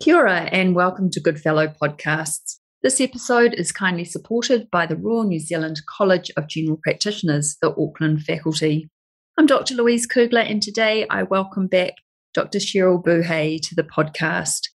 Kia 0.00 0.16
ora 0.16 0.42
and 0.52 0.76
welcome 0.76 1.10
to 1.10 1.18
Goodfellow 1.18 1.66
Podcasts. 1.66 2.60
This 2.84 3.00
episode 3.00 3.52
is 3.54 3.72
kindly 3.72 4.04
supported 4.04 4.70
by 4.70 4.86
the 4.86 4.94
Royal 4.94 5.24
New 5.24 5.40
Zealand 5.40 5.80
College 5.88 6.30
of 6.36 6.46
General 6.46 6.78
Practitioners, 6.80 7.56
the 7.60 7.74
Auckland 7.76 8.22
faculty. 8.22 8.88
I'm 9.36 9.46
Dr. 9.46 9.74
Louise 9.74 10.06
Kuegler, 10.06 10.48
and 10.48 10.62
today 10.62 11.04
I 11.10 11.24
welcome 11.24 11.66
back 11.66 11.94
Dr. 12.32 12.60
Cheryl 12.60 13.02
Buhay 13.02 13.60
to 13.60 13.74
the 13.74 13.82
podcast. 13.82 14.68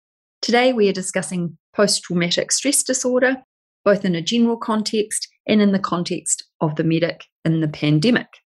Today 0.42 0.74
we 0.74 0.90
are 0.90 0.94
discussing 0.94 1.56
post 1.76 2.02
traumatic 2.02 2.52
stress 2.52 2.82
disorder, 2.82 3.44
both 3.86 4.04
in 4.04 4.16
a 4.16 4.24
general 4.24 4.58
context 4.58 5.28
and 5.48 5.62
in 5.62 5.72
the 5.72 5.78
context 5.78 6.46
of 6.62 6.78
the 6.78 6.84
medic 6.84 7.26
in 7.46 7.62
the 7.62 7.68
pandemic. 7.68 8.40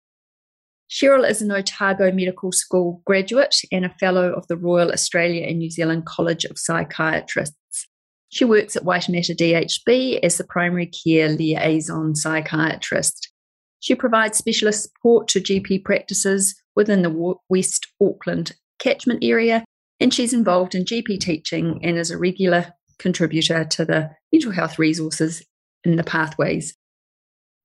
Cheryl 0.95 1.29
is 1.29 1.43
an 1.43 1.51
Otago 1.51 2.13
Medical 2.13 2.53
School 2.53 3.03
graduate 3.05 3.57
and 3.73 3.85
a 3.85 3.89
fellow 3.99 4.33
of 4.33 4.47
the 4.47 4.57
Royal 4.57 4.93
Australia 4.93 5.45
and 5.45 5.59
New 5.59 5.69
Zealand 5.69 6.07
College 6.07 6.45
of 6.45 6.57
Psychiatrists. 6.57 7.89
She 8.29 8.45
works 8.45 8.77
at 8.77 8.85
Waitemata 8.85 9.35
DHB 9.35 10.21
as 10.23 10.39
the 10.39 10.45
primary 10.45 10.87
care 10.87 11.31
liaison 11.31 12.15
psychiatrist. 12.15 13.33
She 13.81 13.97
provides 13.97 14.39
specialist 14.39 14.85
support 14.85 15.27
to 15.29 15.41
GP 15.41 15.83
practices 15.83 16.55
within 16.77 17.03
the 17.03 17.35
West 17.49 17.89
Auckland 18.01 18.53
catchment 18.79 19.25
area, 19.25 19.65
and 19.99 20.15
she's 20.15 20.33
involved 20.33 20.77
in 20.77 20.85
GP 20.85 21.19
teaching 21.19 21.81
and 21.83 21.99
is 21.99 22.13
a 22.13 22.19
regular 22.19 22.73
contributor 23.01 23.65
to 23.65 23.85
the 23.85 24.11
mental 24.33 24.53
health 24.53 24.79
resources 24.79 25.45
in 25.83 25.97
the 25.97 26.05
pathways 26.05 26.73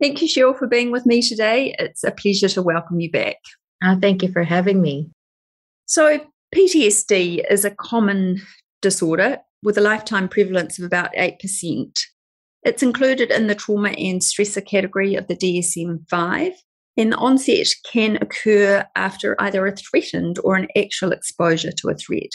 Thank 0.01 0.21
you, 0.21 0.27
Cheryl, 0.29 0.57
for 0.57 0.67
being 0.67 0.91
with 0.91 1.05
me 1.05 1.21
today. 1.21 1.75
It's 1.77 2.05
a 2.05 2.11
pleasure 2.11 2.47
to 2.49 2.61
welcome 2.61 3.01
you 3.01 3.11
back. 3.11 3.35
Uh, 3.83 3.97
thank 3.99 4.23
you 4.23 4.31
for 4.31 4.43
having 4.43 4.81
me. 4.81 5.09
So, 5.85 6.25
PTSD 6.55 7.43
is 7.49 7.65
a 7.65 7.71
common 7.71 8.41
disorder 8.81 9.39
with 9.61 9.77
a 9.77 9.81
lifetime 9.81 10.29
prevalence 10.29 10.79
of 10.79 10.85
about 10.85 11.13
8%. 11.13 11.91
It's 12.63 12.83
included 12.83 13.29
in 13.29 13.47
the 13.47 13.55
trauma 13.55 13.89
and 13.89 14.21
stressor 14.21 14.65
category 14.65 15.15
of 15.15 15.27
the 15.27 15.35
DSM 15.35 16.09
5, 16.09 16.53
and 16.95 17.11
the 17.11 17.17
onset 17.17 17.67
can 17.91 18.17
occur 18.17 18.85
after 18.95 19.35
either 19.39 19.67
a 19.67 19.75
threatened 19.75 20.39
or 20.43 20.55
an 20.55 20.67
actual 20.77 21.11
exposure 21.11 21.71
to 21.71 21.89
a 21.89 21.95
threat. 21.95 22.31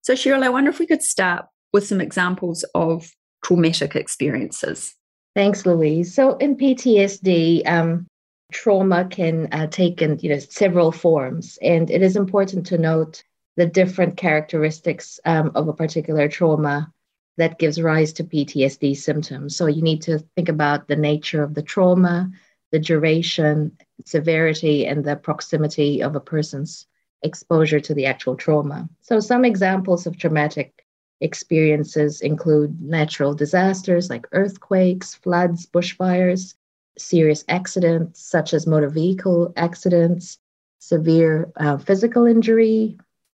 So, 0.00 0.14
Cheryl, 0.14 0.42
I 0.42 0.48
wonder 0.48 0.70
if 0.70 0.78
we 0.78 0.86
could 0.86 1.02
start 1.02 1.44
with 1.72 1.86
some 1.86 2.00
examples 2.00 2.64
of 2.74 3.10
traumatic 3.42 3.94
experiences. 3.94 4.94
Thanks, 5.34 5.66
Louise. 5.66 6.14
So 6.14 6.36
in 6.36 6.56
PTSD, 6.56 7.66
um, 7.66 8.06
trauma 8.52 9.04
can 9.04 9.48
uh, 9.52 9.66
take 9.66 10.00
in 10.00 10.18
you 10.20 10.30
know 10.30 10.38
several 10.38 10.92
forms, 10.92 11.58
and 11.60 11.90
it 11.90 12.02
is 12.02 12.16
important 12.16 12.66
to 12.66 12.78
note 12.78 13.22
the 13.56 13.66
different 13.66 14.16
characteristics 14.16 15.18
um, 15.24 15.52
of 15.54 15.68
a 15.68 15.72
particular 15.72 16.28
trauma 16.28 16.92
that 17.36 17.58
gives 17.58 17.80
rise 17.80 18.12
to 18.14 18.24
PTSD 18.24 18.96
symptoms. 18.96 19.56
So 19.56 19.66
you 19.66 19.82
need 19.82 20.02
to 20.02 20.20
think 20.36 20.48
about 20.48 20.86
the 20.86 20.96
nature 20.96 21.42
of 21.42 21.54
the 21.54 21.62
trauma, 21.62 22.30
the 22.70 22.78
duration, 22.78 23.76
severity, 24.04 24.86
and 24.86 25.04
the 25.04 25.16
proximity 25.16 26.02
of 26.02 26.14
a 26.14 26.20
person's 26.20 26.86
exposure 27.22 27.80
to 27.80 27.94
the 27.94 28.06
actual 28.06 28.36
trauma. 28.36 28.88
So 29.00 29.18
some 29.18 29.44
examples 29.44 30.06
of 30.06 30.16
traumatic 30.16 30.83
experiences 31.24 32.20
include 32.20 32.80
natural 32.80 33.34
disasters 33.34 34.10
like 34.10 34.26
earthquakes, 34.32 35.14
floods, 35.14 35.66
bushfires, 35.66 36.54
serious 36.98 37.44
accidents 37.48 38.20
such 38.22 38.52
as 38.52 38.66
motor 38.66 38.90
vehicle 38.90 39.52
accidents, 39.56 40.38
severe 40.78 41.50
uh, 41.56 41.78
physical 41.78 42.26
injury, 42.26 42.98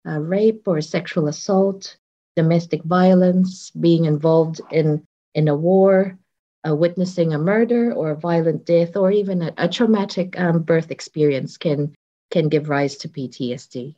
uh, 0.09 0.19
rape 0.19 0.67
or 0.67 0.81
sexual 0.81 1.29
assault, 1.29 1.97
domestic 2.37 2.83
violence, 2.85 3.71
being 3.71 4.07
involved 4.07 4.61
in, 4.73 5.05
in 5.35 5.47
a 5.49 5.55
war, 5.55 6.19
uh, 6.67 6.75
witnessing 6.75 7.35
a 7.35 7.39
murder 7.39 7.93
or 7.93 8.11
a 8.11 8.17
violent 8.17 8.65
death, 8.65 8.97
or 8.97 9.11
even 9.13 9.43
a, 9.43 9.53
a 9.59 9.69
traumatic 9.69 10.41
um, 10.41 10.63
birth 10.63 10.91
experience 10.91 11.59
can, 11.59 11.95
can 12.31 12.49
give 12.49 12.71
rise 12.71 12.97
to 12.97 13.09
PTSD. 13.09 13.95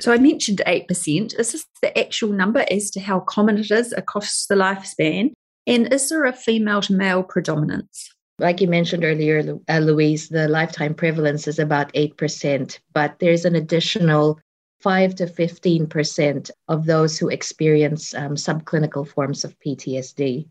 So 0.00 0.12
I 0.12 0.18
mentioned 0.18 0.62
8%. 0.66 1.38
Is 1.38 1.52
this 1.52 1.66
the 1.82 1.98
actual 1.98 2.30
number 2.30 2.64
as 2.70 2.90
to 2.92 3.00
how 3.00 3.20
common 3.20 3.58
it 3.58 3.70
is 3.70 3.92
across 3.92 4.46
the 4.46 4.54
lifespan? 4.54 5.32
And 5.66 5.92
is 5.92 6.08
there 6.08 6.24
a 6.24 6.32
female 6.32 6.80
to 6.82 6.92
male 6.92 7.22
predominance? 7.22 8.10
Like 8.38 8.60
you 8.60 8.68
mentioned 8.68 9.04
earlier, 9.04 9.58
uh, 9.68 9.78
Louise, 9.78 10.28
the 10.28 10.46
lifetime 10.46 10.94
prevalence 10.94 11.48
is 11.48 11.58
about 11.58 11.92
8%, 11.92 12.78
but 12.92 13.18
there's 13.18 13.44
an 13.44 13.56
additional 13.56 14.38
5 14.80 15.16
to 15.16 15.26
15% 15.26 16.50
of 16.68 16.86
those 16.86 17.18
who 17.18 17.28
experience 17.28 18.14
um, 18.14 18.36
subclinical 18.36 19.08
forms 19.08 19.44
of 19.44 19.58
PTSD. 19.58 20.48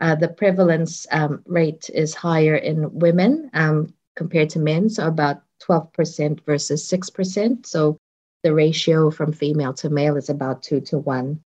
Uh, 0.00 0.14
the 0.14 0.28
prevalence 0.28 1.06
um, 1.10 1.42
rate 1.46 1.88
is 1.94 2.14
higher 2.14 2.56
in 2.56 2.92
women 2.92 3.50
um, 3.54 3.94
compared 4.14 4.50
to 4.50 4.58
men, 4.58 4.90
so 4.90 5.06
about 5.06 5.42
12% 5.66 6.44
versus 6.44 6.90
6%. 6.90 7.64
So 7.64 7.98
the 8.42 8.54
ratio 8.54 9.10
from 9.10 9.32
female 9.32 9.72
to 9.74 9.90
male 9.90 10.16
is 10.16 10.28
about 10.28 10.62
two 10.62 10.80
to 10.80 10.98
one. 10.98 11.40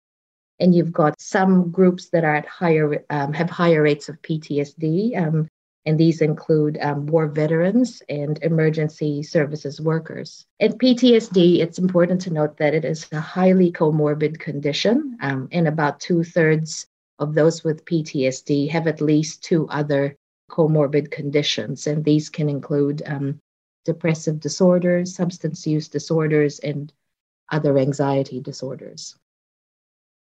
And 0.59 0.73
you've 0.73 0.93
got 0.93 1.19
some 1.19 1.69
groups 1.71 2.09
that 2.09 2.23
are 2.23 2.35
at 2.35 2.47
higher, 2.47 3.03
um, 3.09 3.33
have 3.33 3.49
higher 3.49 3.81
rates 3.81 4.07
of 4.07 4.21
PTSD, 4.21 5.17
um, 5.17 5.47
and 5.85 5.99
these 5.99 6.21
include 6.21 6.77
um, 6.81 7.05
war 7.05 7.27
veterans 7.27 8.01
and 8.09 8.41
emergency 8.41 9.21
services 9.21 9.79
workers. 9.79 10.45
And 10.59 10.79
PTSD, 10.79 11.59
it's 11.59 11.77
important 11.77 12.21
to 12.21 12.33
note 12.33 12.57
that 12.57 12.73
it 12.73 12.85
is 12.85 13.05
a 13.11 13.19
highly 13.19 13.71
comorbid 13.71 14.39
condition, 14.39 15.17
um, 15.21 15.49
and 15.51 15.67
about 15.67 15.99
two 15.99 16.23
thirds 16.23 16.87
of 17.19 17.33
those 17.33 17.63
with 17.63 17.85
PTSD 17.85 18.69
have 18.69 18.87
at 18.87 19.01
least 19.01 19.43
two 19.43 19.67
other 19.69 20.15
comorbid 20.49 21.11
conditions, 21.11 21.87
and 21.87 22.03
these 22.03 22.29
can 22.29 22.49
include 22.49 23.03
um, 23.05 23.39
depressive 23.85 24.39
disorders, 24.39 25.15
substance 25.15 25.65
use 25.65 25.87
disorders, 25.87 26.59
and 26.59 26.91
other 27.51 27.77
anxiety 27.77 28.41
disorders. 28.41 29.15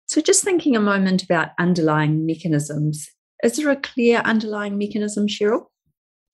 So, 0.08 0.20
just 0.20 0.44
thinking 0.44 0.76
a 0.76 0.82
moment 0.82 1.24
about 1.24 1.52
underlying 1.58 2.26
mechanisms, 2.26 3.10
is 3.44 3.56
there 3.56 3.70
a 3.70 3.78
clear 3.78 4.20
underlying 4.20 4.78
mechanism, 4.78 5.28
Cheryl? 5.28 5.68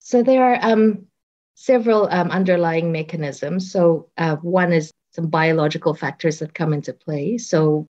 So, 0.00 0.22
there 0.22 0.42
are 0.42 0.58
um, 0.62 1.06
several 1.54 2.08
um, 2.10 2.30
underlying 2.30 2.90
mechanisms. 2.90 3.70
So, 3.70 4.08
uh, 4.16 4.36
one 4.36 4.72
is 4.72 4.90
some 5.12 5.28
biological 5.28 5.94
factors 5.94 6.40
that 6.40 6.54
come 6.54 6.72
into 6.72 6.92
play. 6.92 7.38
So, 7.38 7.86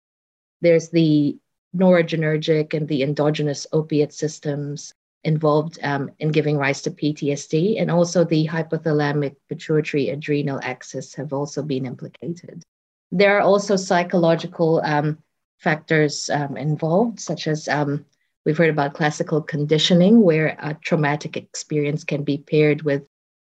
there's 0.63 0.89
the 0.89 1.39
noradrenergic 1.77 2.75
and 2.75 2.89
the 2.89 3.03
endogenous 3.03 3.67
opiate 3.73 4.13
systems 4.13 4.95
involved 5.27 5.79
um, 5.83 6.11
in 6.21 6.31
giving 6.31 6.57
rise 6.57 6.81
to 6.83 6.91
PTSD, 6.91 7.81
and 7.81 7.91
also 7.91 8.25
the 8.25 8.47
hypothalamic 8.47 9.35
pituitary 9.49 10.11
adrenal 10.11 10.61
axis 10.63 11.15
have 11.15 11.33
also 11.33 11.63
been 11.63 11.85
implicated. 11.85 12.63
There 13.11 13.37
are 13.37 13.43
also 13.43 13.75
psychological 13.75 14.81
um, 14.85 15.19
factors 15.59 16.31
um, 16.31 16.57
involved, 16.57 17.19
such 17.19 17.49
as 17.49 17.67
um, 17.67 18.07
we've 18.45 18.57
heard 18.57 18.71
about 18.71 18.95
classical 18.95 19.43
conditioning, 19.43 20.23
where 20.23 20.57
a 20.61 20.75
traumatic 20.75 21.37
experience 21.37 22.05
can 22.05 22.23
be 22.23 22.39
paired 22.39 22.83
with 22.83 23.03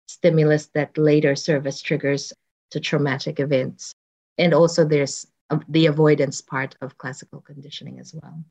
stimulus 0.08 0.66
that 0.74 0.98
later 0.98 1.34
serve 1.34 1.66
as 1.66 1.80
triggers 1.80 2.34
to 2.70 2.80
traumatic 2.80 3.40
events. 3.40 3.94
And 4.36 4.52
also, 4.52 4.84
there's 4.84 5.26
um, 5.48 5.64
the 5.70 5.86
avoidance 5.86 6.42
part 6.42 6.76
of 6.82 6.98
classical 6.98 7.40
conditioning 7.40 7.98
as 7.98 8.12
well. 8.14 8.44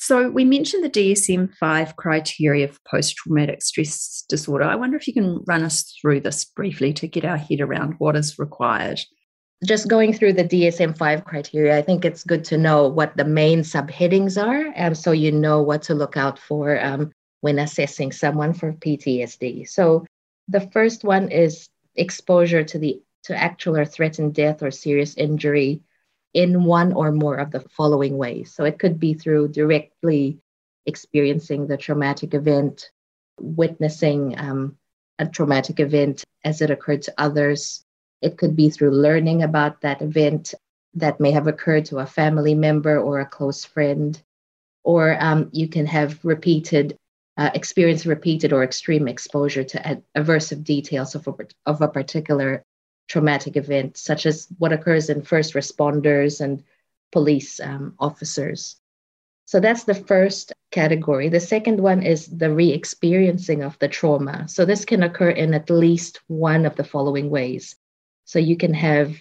So, 0.00 0.30
we 0.30 0.44
mentioned 0.44 0.84
the 0.84 0.90
DSM 0.90 1.56
5 1.56 1.96
criteria 1.96 2.68
for 2.68 2.78
post 2.88 3.16
traumatic 3.16 3.62
stress 3.62 4.24
disorder. 4.28 4.64
I 4.64 4.76
wonder 4.76 4.96
if 4.96 5.08
you 5.08 5.12
can 5.12 5.42
run 5.48 5.64
us 5.64 5.92
through 6.00 6.20
this 6.20 6.44
briefly 6.44 6.92
to 6.94 7.08
get 7.08 7.24
our 7.24 7.36
head 7.36 7.60
around 7.60 7.96
what 7.98 8.14
is 8.14 8.38
required. 8.38 9.00
Just 9.64 9.88
going 9.88 10.12
through 10.12 10.34
the 10.34 10.44
DSM 10.44 10.96
5 10.96 11.24
criteria, 11.24 11.76
I 11.76 11.82
think 11.82 12.04
it's 12.04 12.22
good 12.22 12.44
to 12.44 12.56
know 12.56 12.86
what 12.86 13.16
the 13.16 13.24
main 13.24 13.62
subheadings 13.62 14.40
are 14.40 14.72
um, 14.76 14.94
so 14.94 15.10
you 15.10 15.32
know 15.32 15.62
what 15.62 15.82
to 15.82 15.94
look 15.94 16.16
out 16.16 16.38
for 16.38 16.80
um, 16.80 17.10
when 17.40 17.58
assessing 17.58 18.12
someone 18.12 18.54
for 18.54 18.74
PTSD. 18.74 19.68
So, 19.68 20.06
the 20.46 20.60
first 20.70 21.02
one 21.02 21.28
is 21.32 21.68
exposure 21.96 22.62
to 22.62 22.78
the 22.78 23.02
to 23.24 23.36
actual 23.36 23.76
or 23.76 23.84
threatened 23.84 24.34
death 24.34 24.62
or 24.62 24.70
serious 24.70 25.16
injury 25.16 25.82
in 26.34 26.64
one 26.64 26.92
or 26.92 27.10
more 27.12 27.36
of 27.36 27.50
the 27.50 27.60
following 27.60 28.16
ways. 28.16 28.52
So 28.52 28.64
it 28.64 28.78
could 28.78 28.98
be 29.00 29.14
through 29.14 29.48
directly 29.48 30.38
experiencing 30.86 31.66
the 31.66 31.76
traumatic 31.76 32.34
event, 32.34 32.90
witnessing 33.40 34.38
um, 34.38 34.76
a 35.18 35.26
traumatic 35.26 35.80
event 35.80 36.24
as 36.44 36.60
it 36.60 36.70
occurred 36.70 37.02
to 37.02 37.14
others. 37.18 37.84
It 38.22 38.36
could 38.36 38.56
be 38.56 38.70
through 38.70 38.90
learning 38.90 39.42
about 39.42 39.80
that 39.80 40.02
event 40.02 40.54
that 40.94 41.20
may 41.20 41.30
have 41.30 41.46
occurred 41.46 41.84
to 41.86 41.98
a 41.98 42.06
family 42.06 42.54
member 42.54 42.98
or 42.98 43.20
a 43.20 43.26
close 43.26 43.64
friend. 43.64 44.20
Or 44.84 45.16
um, 45.20 45.50
you 45.52 45.68
can 45.68 45.86
have 45.86 46.24
repeated, 46.24 46.96
uh, 47.36 47.50
experience 47.54 48.06
repeated 48.06 48.52
or 48.52 48.64
extreme 48.64 49.06
exposure 49.06 49.64
to 49.64 49.86
ad- 49.86 50.02
aversive 50.16 50.64
details 50.64 51.14
of 51.14 51.28
a, 51.28 51.34
of 51.66 51.82
a 51.82 51.88
particular 51.88 52.64
traumatic 53.08 53.56
event, 53.56 53.96
such 53.96 54.26
as 54.26 54.46
what 54.58 54.72
occurs 54.72 55.10
in 55.10 55.22
first 55.22 55.54
responders 55.54 56.40
and 56.40 56.62
police 57.10 57.58
um, 57.60 57.94
officers. 57.98 58.76
So 59.46 59.60
that's 59.60 59.84
the 59.84 59.94
first 59.94 60.52
category. 60.70 61.30
The 61.30 61.40
second 61.40 61.80
one 61.80 62.02
is 62.02 62.26
the 62.26 62.52
re 62.52 62.70
experiencing 62.70 63.62
of 63.62 63.78
the 63.78 63.88
trauma. 63.88 64.46
So 64.46 64.66
this 64.66 64.84
can 64.84 65.02
occur 65.02 65.30
in 65.30 65.54
at 65.54 65.70
least 65.70 66.20
one 66.26 66.66
of 66.66 66.76
the 66.76 66.84
following 66.84 67.30
ways. 67.30 67.74
So 68.26 68.38
you 68.38 68.58
can 68.58 68.74
have 68.74 69.16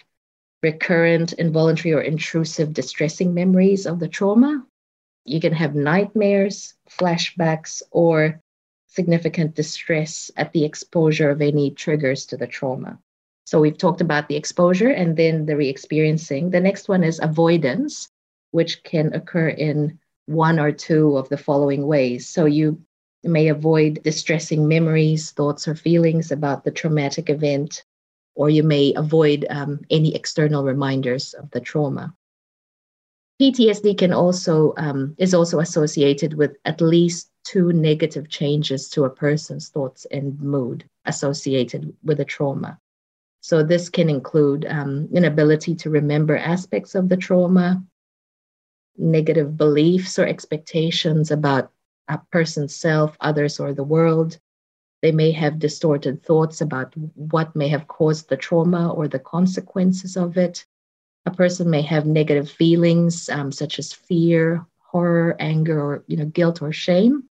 recurrent, 0.61 1.31
involuntary, 1.33 1.93
or 1.93 2.01
intrusive 2.01 2.73
distressing 2.73 3.33
memories 3.33 3.85
of 3.85 3.99
the 3.99 4.09
trauma. 4.09 4.65
You 5.23 5.39
can 5.39 5.53
have 5.53 5.75
nightmares, 5.75 6.73
flashbacks, 6.89 7.81
or 7.91 8.41
significant 8.87 9.55
distress 9.55 10.29
at 10.35 10.51
the 10.51 10.65
exposure 10.65 11.29
of 11.29 11.41
any 11.41 11.71
triggers 11.71 12.25
to 12.27 12.37
the 12.37 12.47
trauma. 12.47 12.99
So 13.47 13.61
we've 13.61 13.77
talked 13.77 14.01
about 14.01 14.27
the 14.27 14.35
exposure 14.35 14.89
and 14.89 15.15
then 15.15 15.45
the 15.45 15.55
re 15.55 15.69
experiencing. 15.69 16.49
The 16.49 16.59
next 16.59 16.89
one 16.89 17.01
is 17.01 17.17
avoidance, 17.23 18.09
which 18.51 18.83
can 18.83 19.13
occur 19.13 19.47
in 19.47 19.99
one 20.25 20.59
or 20.59 20.73
two 20.73 21.15
of 21.15 21.29
the 21.29 21.37
following 21.37 21.87
ways. 21.87 22.27
So 22.27 22.43
you 22.43 22.83
may 23.23 23.47
avoid 23.47 24.03
distressing 24.03 24.67
memories, 24.67 25.31
thoughts, 25.31 25.65
or 25.65 25.75
feelings 25.75 26.29
about 26.29 26.65
the 26.65 26.71
traumatic 26.71 27.29
event, 27.29 27.85
or 28.35 28.49
you 28.49 28.63
may 28.63 28.93
avoid 28.97 29.45
um, 29.49 29.79
any 29.89 30.13
external 30.13 30.65
reminders 30.65 31.33
of 31.33 31.49
the 31.51 31.61
trauma. 31.61 32.13
PTSD 33.41 33.97
can 33.97 34.11
also 34.11 34.73
um, 34.75 35.15
is 35.17 35.33
also 35.33 35.61
associated 35.61 36.33
with 36.33 36.57
at 36.65 36.81
least 36.81 37.31
two 37.45 37.71
negative 37.71 38.27
changes 38.27 38.89
to 38.89 39.05
a 39.05 39.09
person's 39.09 39.69
thoughts 39.69 40.03
and 40.11 40.37
mood 40.41 40.83
associated 41.05 41.95
with 42.03 42.19
a 42.19 42.25
trauma. 42.25 42.77
So 43.47 43.63
this 43.63 43.87
can 43.87 44.09
include 44.09 44.65
um, 44.65 45.07
inability 45.13 45.73
to 45.75 45.89
remember 45.89 46.35
aspects 46.35 46.95
of 46.95 47.07
the 47.07 47.15
trauma, 47.15 47.81
negative 48.97 49.55
beliefs 49.55 50.19
or 50.19 50.25
expectations 50.27 51.31
about 51.31 51.71
a 52.09 52.19
person's 52.29 52.75
self, 52.75 53.15
others, 53.21 53.57
or 53.61 53.73
the 53.73 53.85
world. 53.85 54.37
They 55.01 55.13
may 55.13 55.31
have 55.31 55.59
distorted 55.59 56.21
thoughts 56.21 56.59
about 56.59 56.93
what 57.15 57.55
may 57.55 57.69
have 57.69 57.87
caused 57.87 58.27
the 58.27 58.35
trauma 58.35 58.91
or 58.91 59.07
the 59.07 59.19
consequences 59.19 60.17
of 60.17 60.35
it. 60.35 60.65
A 61.25 61.31
person 61.31 61.69
may 61.69 61.83
have 61.83 62.05
negative 62.05 62.51
feelings 62.51 63.29
um, 63.29 63.53
such 63.53 63.79
as 63.79 63.93
fear, 63.93 64.65
horror, 64.79 65.37
anger, 65.39 65.81
or 65.81 66.03
you 66.07 66.17
know, 66.17 66.25
guilt 66.25 66.61
or 66.61 66.73
shame 66.73 67.29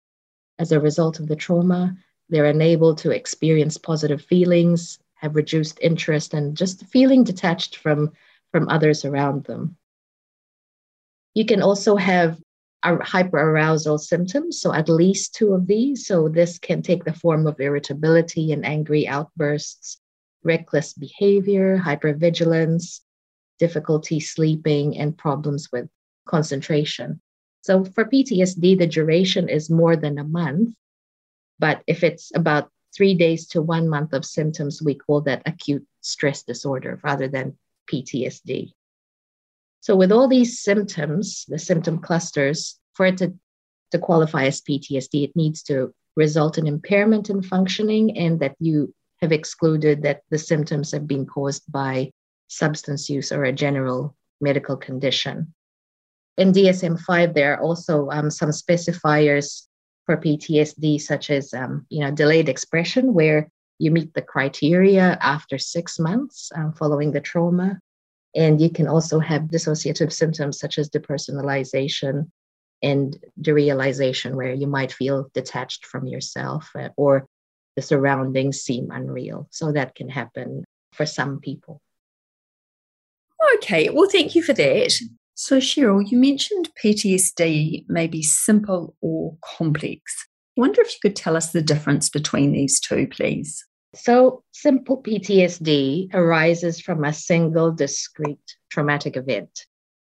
as 0.59 0.73
a 0.73 0.81
result 0.81 1.21
of 1.21 1.29
the 1.29 1.37
trauma. 1.37 1.97
They're 2.29 2.45
unable 2.45 2.97
to 2.97 3.13
experience 3.13 3.79
positive 3.79 4.21
feelings 4.21 4.99
have 5.23 5.37
reduced 5.37 5.79
interest 5.81 6.35
and 6.35 6.57
just 6.57 6.85
feeling 6.87 7.25
detached 7.25 7.77
from, 7.77 8.11
from 8.51 8.69
others 8.69 9.05
around 9.05 9.45
them. 9.45 9.77
You 11.35 11.47
can 11.47 11.63
also 11.63 11.97
have 11.97 12.39
hyperarousal 12.85 14.01
symptoms, 14.01 14.61
so 14.61 14.75
at 14.75 14.89
least 14.89 15.35
two 15.35 15.55
of 15.55 15.69
these. 15.69 16.07
So 16.07 16.29
this 16.29 16.59
can 16.59 16.83
take 16.83 17.05
the 17.05 17.15
form 17.15 17.47
of 17.47 17.61
irritability 17.61 18.53
and 18.53 18.67
angry 18.67 19.07
outbursts, 19.07 19.99
reckless 20.43 20.93
behavior, 20.93 21.79
hypervigilance, 21.79 23.01
difficulty 23.61 24.19
sleeping, 24.19 24.99
and 24.99 25.17
problems 25.17 25.69
with 25.73 25.89
concentration. 26.27 27.21
So 27.63 27.85
for 27.85 28.05
PTSD, 28.05 28.77
the 28.77 28.89
duration 28.89 29.49
is 29.49 29.71
more 29.71 29.95
than 29.95 30.19
a 30.19 30.25
month. 30.25 30.75
But 31.61 31.83
if 31.87 32.03
it's 32.03 32.33
about 32.35 32.69
three 32.95 33.15
days 33.15 33.47
to 33.49 33.63
one 33.63 33.89
month 33.89 34.13
of 34.13 34.25
symptoms, 34.25 34.83
we 34.83 34.95
call 34.95 35.23
that 35.23 35.43
acute 35.47 35.87
stress 36.01 36.43
disorder 36.43 37.01
rather 37.03 37.29
than 37.29 37.57
PTSD. 37.91 38.73
So, 39.81 39.97
with 39.97 40.13
all 40.13 40.29
these 40.29 40.61
symptoms, 40.61 41.45
the 41.49 41.59
symptom 41.59 41.99
clusters, 41.99 42.79
for 42.95 43.07
it 43.07 43.19
to, 43.19 43.35
to 43.91 43.99
qualify 43.99 44.45
as 44.45 44.61
PTSD, 44.61 45.25
it 45.25 45.37
needs 45.37 45.63
to 45.65 45.93
result 46.17 46.59
in 46.59 46.67
impairment 46.67 47.31
in 47.31 47.43
functioning 47.43 48.17
and 48.17 48.39
that 48.41 48.55
you 48.61 48.95
have 49.21 49.33
excluded 49.33 50.03
that 50.03 50.23
the 50.31 50.39
symptoms 50.39 50.93
have 50.93 51.07
been 51.07 51.27
caused 51.27 51.63
by 51.71 52.11
substance 52.49 53.09
use 53.09 53.33
or 53.33 53.45
a 53.45 53.53
general 53.53 54.15
medical 54.41 54.77
condition. 54.77 55.55
In 56.37 56.53
DSM 56.53 57.01
5, 57.01 57.35
there 57.35 57.55
are 57.55 57.63
also 57.63 58.09
um, 58.11 58.31
some 58.31 58.51
specifiers 58.51 59.67
for 60.07 60.17
PTSD, 60.17 61.01
such 61.01 61.31
as 61.31 61.55
um, 61.55 61.87
you 61.89 62.01
know 62.01 62.11
delayed 62.11 62.49
expression, 62.49 63.15
where 63.15 63.49
you 63.79 63.91
meet 63.91 64.15
the 64.15 64.23
criteria 64.23 65.19
after 65.21 65.59
six 65.59 65.99
months 65.99 66.51
um, 66.55 66.73
following 66.73 67.13
the 67.13 67.21
trauma, 67.21 67.79
and 68.35 68.61
you 68.61 68.71
can 68.71 68.89
also 68.89 69.19
have 69.19 69.43
dissociative 69.43 70.13
symptoms 70.13 70.59
such 70.59 70.79
as 70.79 70.91
depersonalization 70.91 72.31
and 72.83 73.17
derealization, 73.41 74.35
where 74.35 74.53
you 74.53 74.67
might 74.67 74.93
feel 74.93 75.29
detached 75.35 75.87
from 75.87 76.07
yourself 76.07 76.71
uh, 76.77 76.89
or 76.97 77.27
the 77.77 77.83
surroundings 77.83 78.61
seem 78.61 78.91
unreal. 78.91 79.49
So 79.51 79.73
that 79.73 79.95
can 79.95 80.09
happen 80.09 80.65
for 80.93 81.07
some 81.07 81.41
people. 81.41 81.81
Okay, 83.57 83.89
well, 83.89 84.09
thank 84.09 84.35
you 84.35 84.43
for 84.43 84.53
that. 84.53 84.93
So, 85.35 85.59
Cheryl, 85.59 86.09
you 86.09 86.19
mentioned 86.19 86.69
PTSD 86.83 87.89
may 87.89 88.07
be 88.07 88.23
simple 88.23 88.95
or 89.01 89.37
complex. 89.43 90.03
I 90.57 90.61
wonder 90.61 90.83
if 90.83 90.93
you 90.93 90.99
could 91.01 91.17
tell 91.17 91.37
us 91.37 91.53
the 91.53 91.63
difference 91.63 92.11
between 92.11 92.53
these 92.53 92.79
two, 92.79 93.07
please. 93.09 93.65
So, 93.95 94.43
simple 94.53 95.03
PTSD 95.03 96.15
arises 96.15 96.81
from 96.81 97.05
a 97.05 97.13
single 97.13 97.73
discrete 97.73 98.57
traumatic 98.71 99.17
event. 99.17 99.67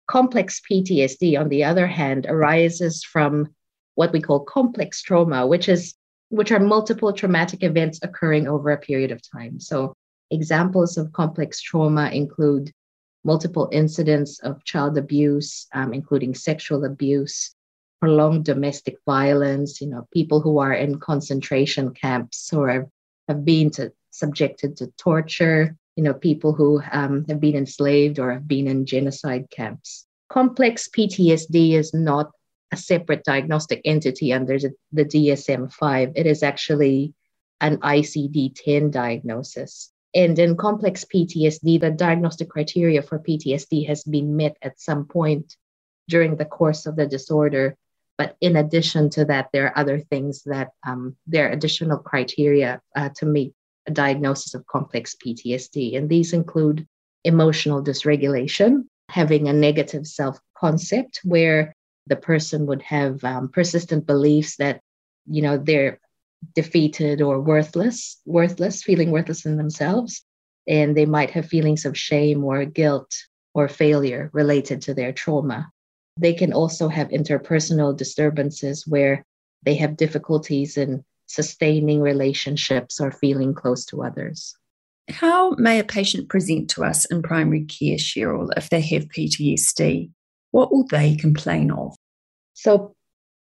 Complex 0.07 0.61
PTSD, 0.69 1.39
on 1.39 1.47
the 1.47 1.63
other 1.63 1.87
hand, 1.87 2.25
arises 2.27 3.03
from 3.03 3.47
what 3.95 4.11
we 4.11 4.21
call 4.21 4.41
complex 4.41 5.01
trauma, 5.01 5.47
which 5.47 5.69
is 5.69 5.95
which 6.29 6.51
are 6.51 6.59
multiple 6.59 7.13
traumatic 7.13 7.63
events 7.63 7.99
occurring 8.01 8.47
over 8.47 8.71
a 8.71 8.77
period 8.77 9.11
of 9.11 9.21
time. 9.31 9.59
So, 9.59 9.93
examples 10.31 10.97
of 10.97 11.13
complex 11.13 11.61
trauma 11.61 12.09
include 12.09 12.71
multiple 13.23 13.69
incidents 13.71 14.39
of 14.39 14.63
child 14.63 14.97
abuse, 14.97 15.67
um, 15.73 15.93
including 15.93 16.35
sexual 16.35 16.85
abuse, 16.85 17.55
prolonged 18.01 18.43
domestic 18.43 18.97
violence, 19.05 19.79
you 19.79 19.87
know, 19.87 20.05
people 20.11 20.41
who 20.41 20.57
are 20.57 20.73
in 20.73 20.99
concentration 20.99 21.93
camps 21.93 22.51
or 22.51 22.89
have, 23.29 23.45
been 23.45 23.71
to, 23.71 23.93
subjected 24.11 24.75
to 24.75 24.87
torture, 24.97 25.77
you 25.95 26.03
know, 26.03 26.13
people 26.13 26.53
who 26.53 26.81
um, 26.91 27.23
have 27.29 27.39
been 27.39 27.55
enslaved 27.55 28.19
or 28.19 28.33
have 28.33 28.45
been 28.45 28.67
in 28.67 28.85
genocide 28.85 29.49
camps. 29.49 30.05
Complex 30.27 30.89
PTSD 30.89 31.73
is 31.73 31.93
not 31.93 32.31
a 32.73 32.75
separate 32.75 33.23
diagnostic 33.23 33.81
entity 33.85 34.33
under 34.33 34.59
the, 34.59 34.73
the 34.91 35.05
DSM 35.05 35.71
5. 35.71 36.11
It 36.15 36.25
is 36.25 36.43
actually 36.43 37.13
an 37.61 37.77
ICD 37.77 38.53
10 38.53 38.91
diagnosis. 38.91 39.92
And 40.15 40.37
in 40.37 40.57
complex 40.57 41.05
PTSD, 41.05 41.79
the 41.79 41.91
diagnostic 41.91 42.49
criteria 42.49 43.01
for 43.01 43.19
PTSD 43.19 43.87
has 43.87 44.03
been 44.03 44.35
met 44.37 44.57
at 44.61 44.79
some 44.79 45.05
point 45.05 45.55
during 46.07 46.35
the 46.35 46.45
course 46.45 46.85
of 46.85 46.95
the 46.95 47.07
disorder. 47.07 47.75
But 48.17 48.37
in 48.41 48.55
addition 48.55 49.09
to 49.11 49.25
that, 49.25 49.49
there 49.51 49.67
are 49.67 49.77
other 49.77 49.99
things 49.99 50.43
that 50.43 50.69
um, 50.85 51.15
there 51.25 51.47
are 51.47 51.51
additional 51.51 51.97
criteria 51.97 52.79
uh, 52.95 53.09
to 53.15 53.25
meet 53.25 53.53
a 53.87 53.91
diagnosis 53.91 54.53
of 54.53 54.67
complex 54.67 55.15
PTSD. 55.15 55.97
And 55.97 56.09
these 56.09 56.31
include 56.31 56.87
emotional 57.23 57.83
dysregulation, 57.83 58.83
having 59.09 59.47
a 59.47 59.53
negative 59.53 60.05
self 60.05 60.39
concept 60.55 61.21
where 61.23 61.75
the 62.07 62.15
person 62.15 62.65
would 62.67 62.81
have 62.83 63.23
um, 63.23 63.49
persistent 63.49 64.05
beliefs 64.05 64.57
that 64.57 64.81
you 65.25 65.41
know 65.41 65.57
they're 65.57 65.99
defeated 66.55 67.21
or 67.21 67.39
worthless, 67.41 68.19
worthless, 68.25 68.83
feeling 68.83 69.11
worthless 69.11 69.45
in 69.45 69.57
themselves. 69.57 70.23
And 70.67 70.95
they 70.95 71.05
might 71.05 71.31
have 71.31 71.45
feelings 71.45 71.85
of 71.85 71.97
shame 71.97 72.43
or 72.43 72.65
guilt 72.65 73.13
or 73.53 73.67
failure 73.67 74.29
related 74.33 74.81
to 74.83 74.93
their 74.93 75.11
trauma. 75.11 75.69
They 76.19 76.33
can 76.33 76.53
also 76.53 76.87
have 76.87 77.09
interpersonal 77.09 77.95
disturbances 77.95 78.87
where 78.87 79.25
they 79.63 79.75
have 79.75 79.97
difficulties 79.97 80.77
in 80.77 81.03
sustaining 81.27 82.01
relationships 82.01 82.99
or 82.99 83.11
feeling 83.11 83.53
close 83.53 83.85
to 83.85 84.03
others. 84.03 84.55
How 85.09 85.51
may 85.51 85.79
a 85.79 85.83
patient 85.83 86.29
present 86.29 86.69
to 86.71 86.83
us 86.83 87.05
in 87.05 87.21
primary 87.21 87.65
care, 87.65 87.97
Cheryl, 87.97 88.49
if 88.55 88.69
they 88.69 88.81
have 88.81 89.07
PTSD? 89.09 90.11
What 90.51 90.71
will 90.71 90.85
they 90.89 91.15
complain 91.15 91.71
of? 91.71 91.95
So, 92.53 92.95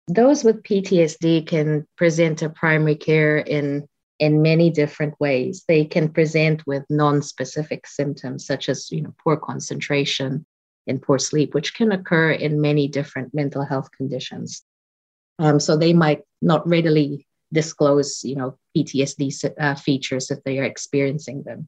those 0.07 0.43
with 0.43 0.63
PTSD 0.63 1.45
can 1.45 1.85
present 1.97 2.39
to 2.39 2.49
primary 2.49 2.95
care 2.95 3.37
in 3.37 3.87
in 4.19 4.41
many 4.41 4.71
different 4.71 5.13
ways. 5.19 5.63
They 5.67 5.85
can 5.85 6.09
present 6.09 6.65
with 6.65 6.83
non-specific 6.89 7.85
symptoms 7.85 8.45
such 8.45 8.69
as 8.69 8.91
you 8.91 9.01
know 9.01 9.13
poor 9.23 9.37
concentration 9.37 10.45
and 10.87 11.01
poor 11.01 11.19
sleep, 11.19 11.53
which 11.53 11.73
can 11.73 11.91
occur 11.91 12.31
in 12.31 12.61
many 12.61 12.87
different 12.87 13.33
mental 13.33 13.63
health 13.63 13.91
conditions. 13.91 14.63
Um, 15.39 15.59
so 15.59 15.77
they 15.77 15.93
might 15.93 16.21
not 16.41 16.67
readily 16.67 17.27
disclose 17.53 18.23
you 18.23 18.35
know 18.35 18.57
PTSD 18.75 19.51
uh, 19.59 19.75
features 19.75 20.31
if 20.31 20.43
they 20.43 20.59
are 20.59 20.63
experiencing 20.63 21.43
them. 21.43 21.67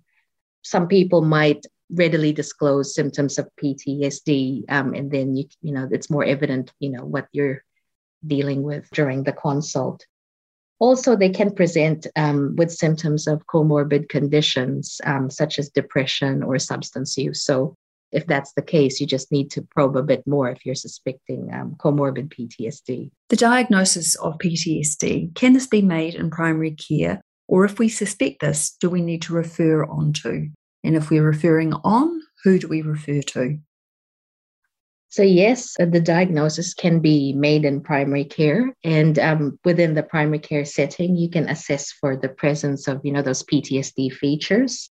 Some 0.61 0.87
people 0.87 1.21
might 1.21 1.65
readily 1.91 2.31
disclose 2.31 2.93
symptoms 2.93 3.37
of 3.37 3.49
PTSD, 3.61 4.63
um, 4.69 4.93
and 4.93 5.11
then 5.11 5.35
you 5.35 5.45
you 5.61 5.73
know 5.73 5.89
it's 5.91 6.09
more 6.09 6.23
evident 6.23 6.71
you 6.79 6.89
know 6.89 7.03
what 7.03 7.27
you're 7.33 7.63
dealing 8.25 8.63
with 8.63 8.89
during 8.91 9.23
the 9.23 9.33
consult. 9.33 10.05
Also, 10.79 11.15
they 11.15 11.29
can 11.29 11.53
present 11.53 12.07
um, 12.15 12.55
with 12.55 12.71
symptoms 12.71 13.27
of 13.27 13.45
comorbid 13.47 14.07
conditions 14.07 15.01
um, 15.05 15.29
such 15.29 15.59
as 15.59 15.69
depression 15.69 16.41
or 16.41 16.57
substance 16.57 17.17
use. 17.17 17.43
So, 17.43 17.75
if 18.11 18.25
that's 18.25 18.53
the 18.53 18.63
case, 18.63 18.99
you 18.99 19.05
just 19.05 19.31
need 19.31 19.51
to 19.51 19.61
probe 19.61 19.95
a 19.95 20.01
bit 20.01 20.25
more 20.25 20.49
if 20.49 20.65
you're 20.65 20.73
suspecting 20.73 21.53
um, 21.53 21.75
comorbid 21.77 22.33
PTSD. 22.33 23.11
The 23.27 23.35
diagnosis 23.35 24.15
of 24.15 24.37
PTSD 24.39 25.35
can 25.35 25.53
this 25.53 25.67
be 25.67 25.81
made 25.81 26.15
in 26.15 26.31
primary 26.31 26.71
care, 26.71 27.21
or 27.47 27.65
if 27.65 27.77
we 27.77 27.89
suspect 27.89 28.41
this, 28.41 28.75
do 28.79 28.89
we 28.89 29.01
need 29.01 29.21
to 29.23 29.33
refer 29.33 29.83
on 29.85 30.13
to? 30.13 30.49
And 30.83 30.95
if 30.95 31.09
we're 31.09 31.23
referring 31.23 31.73
on, 31.73 32.21
who 32.43 32.57
do 32.57 32.67
we 32.67 32.81
refer 32.81 33.21
to? 33.21 33.59
So, 35.11 35.23
yes, 35.23 35.75
uh, 35.79 35.85
the 35.85 35.99
diagnosis 35.99 36.75
can 36.75 36.99
be 36.99 37.33
made 37.33 37.65
in 37.65 37.81
primary 37.81 38.25
care. 38.25 38.75
And 38.83 39.17
um, 39.17 39.59
within 39.65 39.95
the 39.95 40.03
primary 40.03 40.37
care 40.37 40.65
setting, 40.65 41.15
you 41.15 41.29
can 41.29 41.49
assess 41.49 41.91
for 41.91 42.15
the 42.15 42.29
presence 42.29 42.87
of, 42.87 43.01
you 43.03 43.11
know, 43.11 43.23
those 43.23 43.41
PTSD 43.43 44.13
features. 44.13 44.91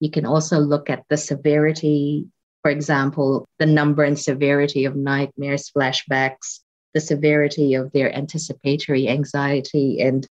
You 0.00 0.10
can 0.10 0.26
also 0.26 0.58
look 0.58 0.90
at 0.90 1.04
the 1.08 1.16
severity, 1.16 2.26
for 2.62 2.72
example, 2.72 3.46
the 3.60 3.66
number 3.66 4.02
and 4.02 4.18
severity 4.18 4.84
of 4.84 4.96
nightmares, 4.96 5.70
flashbacks, 5.70 6.58
the 6.92 7.00
severity 7.00 7.74
of 7.74 7.92
their 7.92 8.12
anticipatory 8.12 9.08
anxiety 9.08 10.00
and 10.00 10.26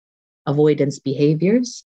avoidance 0.46 0.98
behaviors. 1.00 1.84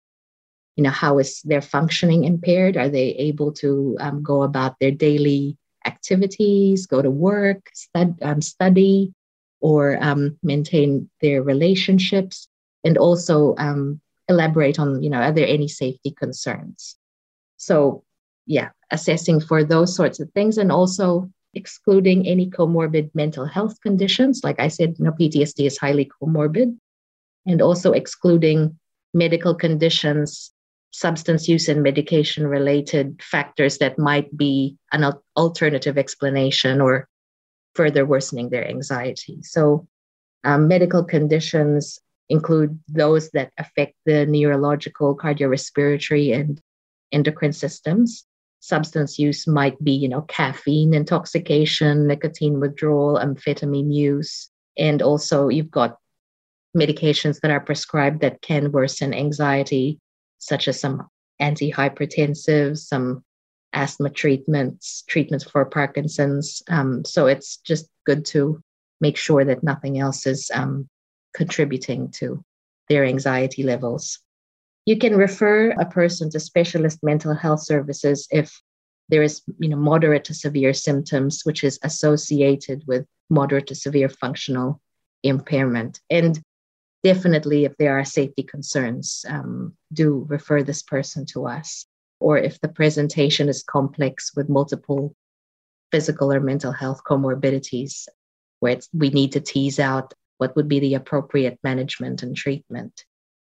You 0.77 0.85
know, 0.85 0.91
how 0.91 1.19
is 1.19 1.41
their 1.45 1.63
functioning 1.63 2.25
impaired? 2.25 2.77
Are 2.77 2.91
they 2.91 3.15
able 3.17 3.53
to 3.55 3.97
um, 3.99 4.23
go 4.23 4.43
about 4.43 4.77
their 4.79 4.91
daily 4.91 5.57
activities, 5.87 6.87
go 6.87 7.03
to 7.03 7.11
work, 7.11 7.71
stud, 7.75 8.17
um, 8.23 8.41
study, 8.41 9.13
or 9.61 10.03
um, 10.03 10.39
maintain 10.43 11.09
their 11.21 11.43
relationships, 11.43 12.49
and 12.85 12.97
also 12.97 13.55
um, 13.59 14.01
elaborate 14.29 14.79
on, 14.79 15.03
you 15.03 15.11
know, 15.11 15.21
are 15.21 15.33
there 15.33 15.47
any 15.47 15.69
safety 15.69 16.11
concerns? 16.11 16.97
So, 17.57 18.05
yeah, 18.47 18.71
assessing 18.91 19.41
for 19.41 19.65
those 19.65 19.95
sorts 19.95 20.21
of 20.21 20.31
things, 20.33 20.59
and 20.59 20.73
also 20.73 21.31
excluding 21.55 22.27
any 22.27 22.49
comorbid 22.49 23.11
mental 23.15 23.45
health 23.45 23.81
conditions. 23.83 24.41
Like 24.45 24.61
I 24.61 24.69
said, 24.69 24.97
you 24.99 25.05
know, 25.05 25.13
PTSD 25.13 25.67
is 25.67 25.79
highly 25.79 26.11
comorbid, 26.23 26.77
and 27.47 27.61
also 27.61 27.93
excluding 27.93 28.79
medical 29.13 29.55
conditions 29.55 30.53
substance 30.91 31.49
use 31.49 31.69
and 31.69 31.83
medication 31.83 32.47
related 32.47 33.21
factors 33.23 33.79
that 33.79 33.99
might 33.99 34.37
be 34.37 34.77
an 34.93 35.13
alternative 35.37 35.97
explanation 35.97 36.81
or 36.81 37.09
further 37.75 38.05
worsening 38.05 38.51
their 38.51 38.67
anxiety. 38.69 39.39
So, 39.43 39.87
um, 40.43 40.69
medical 40.69 41.05
conditions 41.05 41.99
include 42.29 42.79
those 42.89 43.31
that 43.31 43.53
affect 43.59 43.95
the 44.07 44.27
neurological, 44.27 45.17
cardiorespiratory, 45.17 46.35
and 46.35 46.61
endocrine 47.13 47.53
systems. 47.53 48.25
Substance 48.61 49.19
use 49.19 49.47
might 49.47 49.83
be, 49.83 49.93
you 49.93 50.09
know, 50.09 50.23
caffeine 50.23 50.95
intoxication, 50.95 52.07
nicotine 52.07 52.61
withdrawal, 52.61 53.17
amphetamine 53.17 53.93
use, 53.93 54.49
and 54.77 55.03
also 55.03 55.49
you've 55.49 55.71
got 55.71 55.99
medications 56.77 57.41
that 57.41 57.51
are 57.51 57.61
prescribed 57.61 58.21
that 58.21 58.43
can 58.43 58.71
worsen 58.71 59.13
anxiety, 59.13 59.99
such 60.41 60.67
as 60.67 60.81
some 60.81 61.09
antihypertensives, 61.41 62.79
some 62.79 63.23
asthma 63.73 64.11
treatments, 64.11 65.05
treatments 65.09 65.45
for 65.45 65.65
Parkinson's. 65.65 66.63
Um, 66.69 67.05
so 67.05 67.27
it's 67.27 67.59
just 67.59 67.89
good 68.05 68.25
to 68.27 68.61
make 69.01 69.17
sure 69.17 69.45
that 69.45 69.63
nothing 69.63 70.01
else 70.01 70.27
is 70.27 70.51
um, 70.53 70.89
contributing 71.35 72.11
to 72.13 72.45
their 72.89 73.05
anxiety 73.05 73.63
levels. 73.63 74.19
You 74.87 74.99
can 74.99 75.17
refer 75.17 75.71
a 75.71 75.87
person 75.87 76.31
to 76.31 76.41
specialist 76.41 76.99
mental 77.03 77.35
health 77.35 77.63
services 77.63 78.27
if 78.31 78.61
there 79.09 79.23
is 79.23 79.43
you 79.59 79.69
know, 79.69 79.77
moderate 79.77 80.25
to 80.25 80.35
severe 80.35 80.73
symptoms, 80.73 81.43
which 81.45 81.63
is 81.63 81.79
associated 81.83 82.83
with 82.87 83.07
moderate 83.29 83.67
to 83.69 83.75
severe 83.75 84.09
functional 84.09 84.81
impairment. 85.23 86.01
And 86.11 86.43
definitely, 87.03 87.65
if 87.65 87.77
there 87.77 87.99
are 87.99 88.05
safety 88.05 88.43
concerns, 88.43 89.25
um, 89.29 89.75
do 89.93 90.27
refer 90.29 90.63
this 90.63 90.83
person 90.83 91.27
to 91.27 91.47
us. 91.47 91.87
Or 92.21 92.37
if 92.37 92.61
the 92.61 92.69
presentation 92.69 93.49
is 93.49 93.63
complex 93.63 94.33
with 94.37 94.49
multiple 94.49 95.15
physical 95.91 96.33
or 96.33 96.41
mental 96.41 96.73
health 96.73 97.01
comorbidities, 97.05 98.07
where 98.61 98.79
we 98.93 99.11
need 99.11 99.33
to 99.33 99.41
tease 99.41 99.79
out 99.79 100.13
what 100.39 100.55
would 100.57 100.69
be 100.69 100.81
the 100.81 100.95
appropriate 100.95 101.59
management 101.63 102.23
and 102.23 102.37
treatment. 102.37 103.05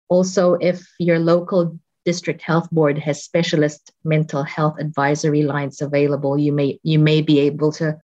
Also, 0.08 0.54
if 0.54 0.86
your 0.98 1.18
local 1.18 1.78
district 2.04 2.42
health 2.42 2.70
board 2.70 2.98
has 2.98 3.24
specialist 3.24 3.92
mental 4.04 4.44
health 4.44 4.76
advisory 4.78 5.42
lines 5.42 5.82
available, 5.82 6.38
you 6.38 6.52
may 6.52 6.78
you 6.82 6.98
may 6.98 7.20
be 7.22 7.40
able 7.40 7.72
to 7.72 7.96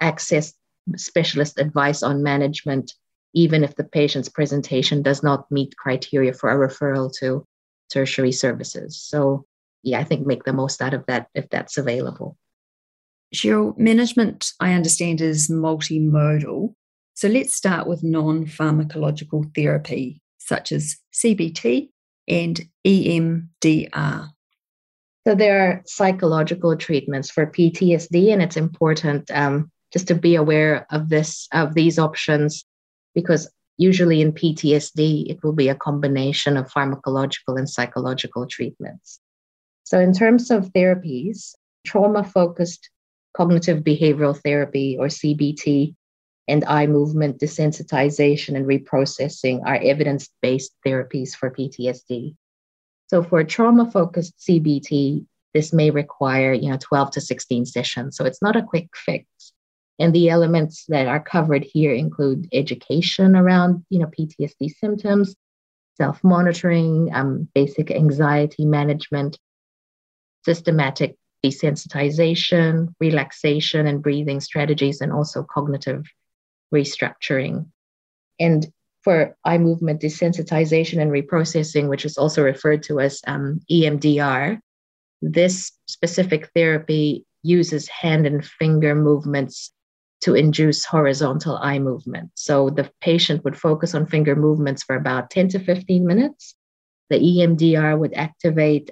access 0.00 0.52
specialist 0.96 1.58
advice 1.60 2.02
on 2.02 2.22
management 2.22 2.92
even 3.34 3.64
if 3.64 3.74
the 3.74 3.84
patient's 3.84 4.28
presentation 4.28 5.02
does 5.02 5.22
not 5.22 5.50
meet 5.50 5.76
criteria 5.76 6.32
for 6.32 6.50
a 6.50 6.68
referral 6.68 7.12
to 7.18 7.44
tertiary 7.92 8.32
services. 8.32 9.00
So, 9.00 9.44
yeah, 9.82 9.98
I 9.98 10.04
think 10.04 10.26
make 10.26 10.44
the 10.44 10.52
most 10.52 10.80
out 10.80 10.94
of 10.94 11.04
that 11.06 11.28
if 11.34 11.48
that's 11.50 11.76
available. 11.76 12.38
Cheryl, 13.34 13.76
management, 13.76 14.52
I 14.60 14.72
understand, 14.72 15.20
is 15.20 15.48
multimodal. 15.48 16.74
So 17.14 17.28
let's 17.28 17.54
start 17.54 17.86
with 17.86 18.02
non 18.02 18.46
pharmacological 18.46 19.54
therapy, 19.54 20.20
such 20.38 20.72
as 20.72 20.96
CBT 21.12 21.90
and 22.28 22.60
EMDR. 22.86 24.28
So 25.26 25.34
there 25.34 25.68
are 25.68 25.82
psychological 25.86 26.76
treatments 26.76 27.30
for 27.30 27.46
PTSD, 27.46 28.32
and 28.32 28.42
it's 28.42 28.56
important 28.56 29.30
um, 29.30 29.70
just 29.92 30.08
to 30.08 30.14
be 30.14 30.34
aware 30.34 30.86
of 30.90 31.08
this 31.08 31.48
of 31.52 31.74
these 31.74 31.98
options 31.98 32.64
because 33.14 33.50
usually 33.76 34.20
in 34.20 34.32
PTSD, 34.32 35.30
it 35.30 35.42
will 35.42 35.52
be 35.52 35.68
a 35.68 35.74
combination 35.74 36.56
of 36.56 36.70
pharmacological 36.70 37.58
and 37.58 37.68
psychological 37.68 38.46
treatments. 38.46 39.20
So, 39.84 39.98
in 39.98 40.12
terms 40.12 40.50
of 40.50 40.72
therapies, 40.72 41.54
trauma 41.86 42.24
focused 42.24 42.90
cognitive 43.36 43.82
behavioral 43.82 44.40
therapy 44.40 44.96
or 44.98 45.06
CBT 45.06 45.94
and 46.46 46.64
eye 46.64 46.86
movement 46.86 47.38
desensitization 47.38 48.56
and 48.56 48.66
reprocessing 48.66 49.62
are 49.66 49.76
evidence 49.76 50.30
based 50.40 50.72
therapies 50.86 51.34
for 51.34 51.50
PTSD. 51.50 52.34
So, 53.08 53.22
for 53.22 53.44
trauma 53.44 53.90
focused 53.90 54.34
CBT, 54.38 55.26
this 55.52 55.72
may 55.72 55.90
require 55.90 56.52
you 56.52 56.70
know 56.70 56.78
12 56.80 57.10
to 57.12 57.20
16 57.20 57.66
sessions. 57.66 58.16
So, 58.16 58.24
it's 58.24 58.42
not 58.42 58.56
a 58.56 58.62
quick 58.62 58.88
fix. 58.94 59.53
And 59.98 60.12
the 60.12 60.28
elements 60.28 60.84
that 60.88 61.06
are 61.06 61.20
covered 61.20 61.64
here 61.64 61.92
include 61.92 62.48
education 62.52 63.36
around, 63.36 63.84
you 63.90 64.00
know, 64.00 64.06
PTSD 64.06 64.70
symptoms, 64.76 65.36
self-monitoring, 65.96 67.10
um, 67.14 67.48
basic 67.54 67.90
anxiety 67.90 68.64
management, 68.64 69.38
systematic 70.44 71.16
desensitization, 71.44 72.88
relaxation 72.98 73.86
and 73.86 74.02
breathing 74.02 74.40
strategies, 74.40 75.00
and 75.00 75.12
also 75.12 75.44
cognitive 75.44 76.04
restructuring. 76.72 77.66
And 78.40 78.66
for 79.02 79.36
eye 79.44 79.58
movement 79.58 80.00
desensitization 80.00 81.00
and 81.00 81.12
reprocessing, 81.12 81.88
which 81.88 82.04
is 82.04 82.16
also 82.16 82.42
referred 82.42 82.82
to 82.84 83.00
as 83.00 83.20
um, 83.26 83.60
EMDR, 83.70 84.58
this 85.22 85.72
specific 85.86 86.50
therapy 86.54 87.24
uses 87.42 87.86
hand 87.88 88.26
and 88.26 88.44
finger 88.44 88.94
movements 88.94 89.70
to 90.24 90.34
induce 90.34 90.86
horizontal 90.86 91.58
eye 91.58 91.78
movement. 91.78 92.30
So 92.34 92.70
the 92.70 92.90
patient 93.02 93.44
would 93.44 93.58
focus 93.58 93.94
on 93.94 94.06
finger 94.06 94.34
movements 94.34 94.82
for 94.82 94.96
about 94.96 95.28
10 95.28 95.48
to 95.48 95.58
15 95.58 96.06
minutes. 96.06 96.54
The 97.10 97.18
EMDR 97.18 97.98
would 97.98 98.14
activate 98.14 98.90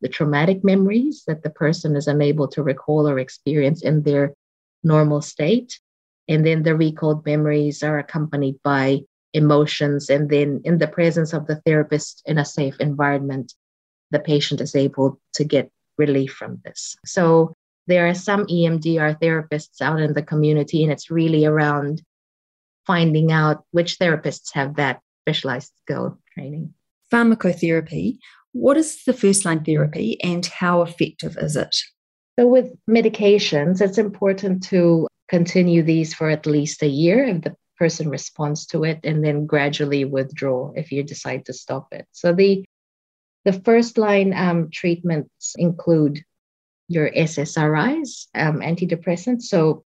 the 0.00 0.08
traumatic 0.08 0.64
memories 0.64 1.22
that 1.28 1.44
the 1.44 1.50
person 1.50 1.94
is 1.94 2.08
unable 2.08 2.48
to 2.48 2.64
recall 2.64 3.08
or 3.08 3.20
experience 3.20 3.84
in 3.84 4.02
their 4.02 4.34
normal 4.82 5.22
state. 5.22 5.78
And 6.26 6.44
then 6.44 6.64
the 6.64 6.74
recalled 6.74 7.24
memories 7.24 7.84
are 7.84 8.00
accompanied 8.00 8.56
by 8.64 9.02
emotions. 9.32 10.10
And 10.10 10.28
then, 10.28 10.60
in 10.64 10.78
the 10.78 10.88
presence 10.88 11.32
of 11.32 11.46
the 11.46 11.62
therapist 11.64 12.20
in 12.26 12.36
a 12.36 12.44
safe 12.44 12.80
environment, 12.80 13.54
the 14.10 14.18
patient 14.18 14.60
is 14.60 14.74
able 14.74 15.20
to 15.34 15.44
get 15.44 15.70
relief 15.98 16.32
from 16.32 16.60
this. 16.64 16.96
So, 17.04 17.54
there 17.86 18.08
are 18.08 18.14
some 18.14 18.46
EMDR 18.46 19.20
therapists 19.20 19.80
out 19.80 20.00
in 20.00 20.14
the 20.14 20.22
community, 20.22 20.82
and 20.82 20.92
it's 20.92 21.10
really 21.10 21.44
around 21.44 22.02
finding 22.86 23.32
out 23.32 23.64
which 23.70 23.98
therapists 23.98 24.52
have 24.54 24.76
that 24.76 25.00
specialized 25.22 25.72
skill 25.82 26.18
training. 26.34 26.74
Pharmacotherapy. 27.12 28.18
What 28.52 28.76
is 28.76 29.04
the 29.04 29.12
first 29.12 29.44
line 29.44 29.64
therapy 29.64 30.20
and 30.22 30.44
how 30.46 30.82
effective 30.82 31.36
is 31.38 31.56
it? 31.56 31.74
So, 32.38 32.46
with 32.46 32.72
medications, 32.88 33.80
it's 33.80 33.98
important 33.98 34.62
to 34.64 35.06
continue 35.28 35.82
these 35.82 36.14
for 36.14 36.28
at 36.30 36.46
least 36.46 36.82
a 36.82 36.88
year 36.88 37.24
if 37.24 37.42
the 37.42 37.54
person 37.78 38.08
responds 38.08 38.66
to 38.66 38.84
it, 38.84 39.00
and 39.04 39.24
then 39.24 39.46
gradually 39.46 40.04
withdraw 40.04 40.72
if 40.74 40.92
you 40.92 41.02
decide 41.02 41.46
to 41.46 41.52
stop 41.52 41.88
it. 41.92 42.06
So, 42.12 42.32
the 42.32 42.64
the 43.44 43.52
first 43.52 43.98
line 43.98 44.32
um, 44.32 44.70
treatments 44.70 45.54
include 45.58 46.24
your 46.88 47.10
SSRIs, 47.10 48.26
um, 48.34 48.60
antidepressants. 48.60 49.42
So, 49.42 49.84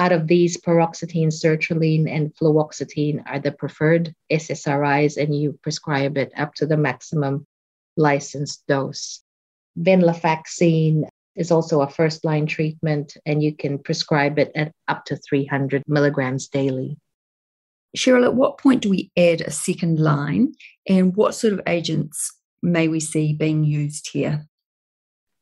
out 0.00 0.12
of 0.12 0.26
these, 0.26 0.60
paroxetine, 0.60 1.28
sertraline, 1.28 2.10
and 2.10 2.34
fluoxetine 2.34 3.22
are 3.26 3.38
the 3.38 3.52
preferred 3.52 4.12
SSRIs, 4.30 5.16
and 5.16 5.34
you 5.38 5.58
prescribe 5.62 6.18
it 6.18 6.32
up 6.36 6.54
to 6.54 6.66
the 6.66 6.76
maximum 6.76 7.46
licensed 7.96 8.66
dose. 8.66 9.22
Venlafaxine 9.78 11.04
is 11.36 11.50
also 11.50 11.80
a 11.80 11.88
first 11.90 12.24
line 12.24 12.46
treatment, 12.46 13.16
and 13.24 13.42
you 13.42 13.54
can 13.54 13.78
prescribe 13.78 14.38
it 14.38 14.50
at 14.54 14.72
up 14.88 15.04
to 15.06 15.16
300 15.16 15.84
milligrams 15.86 16.48
daily. 16.48 16.96
Cheryl, 17.96 18.24
at 18.24 18.34
what 18.34 18.58
point 18.58 18.82
do 18.82 18.90
we 18.90 19.10
add 19.16 19.40
a 19.40 19.50
second 19.50 20.00
line, 20.00 20.54
and 20.88 21.14
what 21.14 21.34
sort 21.34 21.52
of 21.52 21.60
agents 21.66 22.32
may 22.62 22.88
we 22.88 22.98
see 22.98 23.32
being 23.32 23.62
used 23.62 24.10
here? 24.12 24.46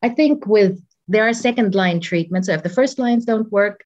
I 0.02 0.08
think 0.08 0.46
with 0.46 0.82
there 1.08 1.28
are 1.28 1.32
second 1.32 1.74
line 1.74 2.00
treatments. 2.00 2.46
So 2.46 2.54
if 2.54 2.62
the 2.62 2.68
first 2.68 2.98
lines 2.98 3.24
don't 3.24 3.50
work, 3.50 3.84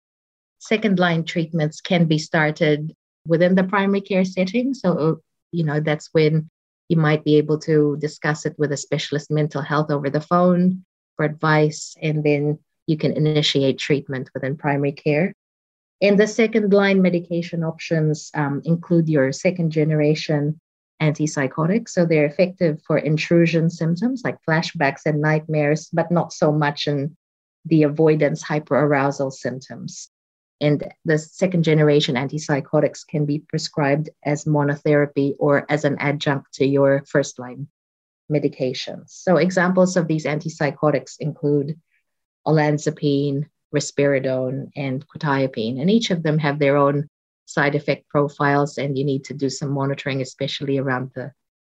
second 0.58 0.98
line 0.98 1.24
treatments 1.24 1.80
can 1.80 2.06
be 2.06 2.18
started 2.18 2.94
within 3.26 3.54
the 3.54 3.64
primary 3.64 4.00
care 4.00 4.24
setting. 4.24 4.74
So, 4.74 5.20
you 5.52 5.64
know, 5.64 5.80
that's 5.80 6.08
when 6.12 6.48
you 6.88 6.96
might 6.96 7.24
be 7.24 7.36
able 7.36 7.58
to 7.60 7.96
discuss 7.98 8.46
it 8.46 8.54
with 8.58 8.72
a 8.72 8.76
specialist 8.76 9.30
mental 9.30 9.62
health 9.62 9.90
over 9.90 10.08
the 10.08 10.20
phone 10.20 10.84
for 11.16 11.24
advice, 11.24 11.96
and 12.00 12.22
then 12.22 12.58
you 12.86 12.96
can 12.96 13.12
initiate 13.12 13.78
treatment 13.78 14.30
within 14.34 14.56
primary 14.56 14.92
care. 14.92 15.34
And 16.00 16.20
the 16.20 16.26
second 16.26 16.72
line 16.72 17.02
medication 17.02 17.64
options 17.64 18.30
um, 18.34 18.62
include 18.64 19.08
your 19.08 19.32
second 19.32 19.70
generation 19.70 20.60
antipsychotics. 21.00 21.90
So 21.90 22.04
they're 22.06 22.26
effective 22.26 22.80
for 22.86 22.98
intrusion 22.98 23.70
symptoms 23.70 24.22
like 24.24 24.38
flashbacks 24.48 25.02
and 25.06 25.20
nightmares, 25.20 25.88
but 25.92 26.10
not 26.10 26.32
so 26.32 26.52
much 26.52 26.86
in 26.86 27.16
the 27.64 27.82
avoidance 27.82 28.42
hyperarousal 28.42 29.32
symptoms. 29.32 30.10
And 30.60 30.90
the 31.04 31.18
second 31.18 31.64
generation 31.64 32.14
antipsychotics 32.14 33.06
can 33.06 33.26
be 33.26 33.40
prescribed 33.40 34.08
as 34.24 34.44
monotherapy 34.44 35.34
or 35.38 35.66
as 35.68 35.84
an 35.84 35.96
adjunct 35.98 36.54
to 36.54 36.66
your 36.66 37.04
first 37.06 37.38
line 37.38 37.68
medications. 38.32 39.10
So, 39.10 39.36
examples 39.36 39.96
of 39.96 40.08
these 40.08 40.24
antipsychotics 40.24 41.16
include 41.20 41.78
olanzapine, 42.46 43.46
risperidone, 43.74 44.70
and 44.76 45.06
quetiapine. 45.06 45.80
And 45.80 45.90
each 45.90 46.10
of 46.10 46.22
them 46.22 46.38
have 46.38 46.58
their 46.58 46.76
own 46.76 47.08
side 47.46 47.74
effect 47.74 48.08
profiles, 48.08 48.76
and 48.76 48.98
you 48.98 49.04
need 49.04 49.24
to 49.24 49.34
do 49.34 49.48
some 49.48 49.70
monitoring, 49.70 50.20
especially 50.20 50.78
around 50.78 51.10
the, 51.14 51.32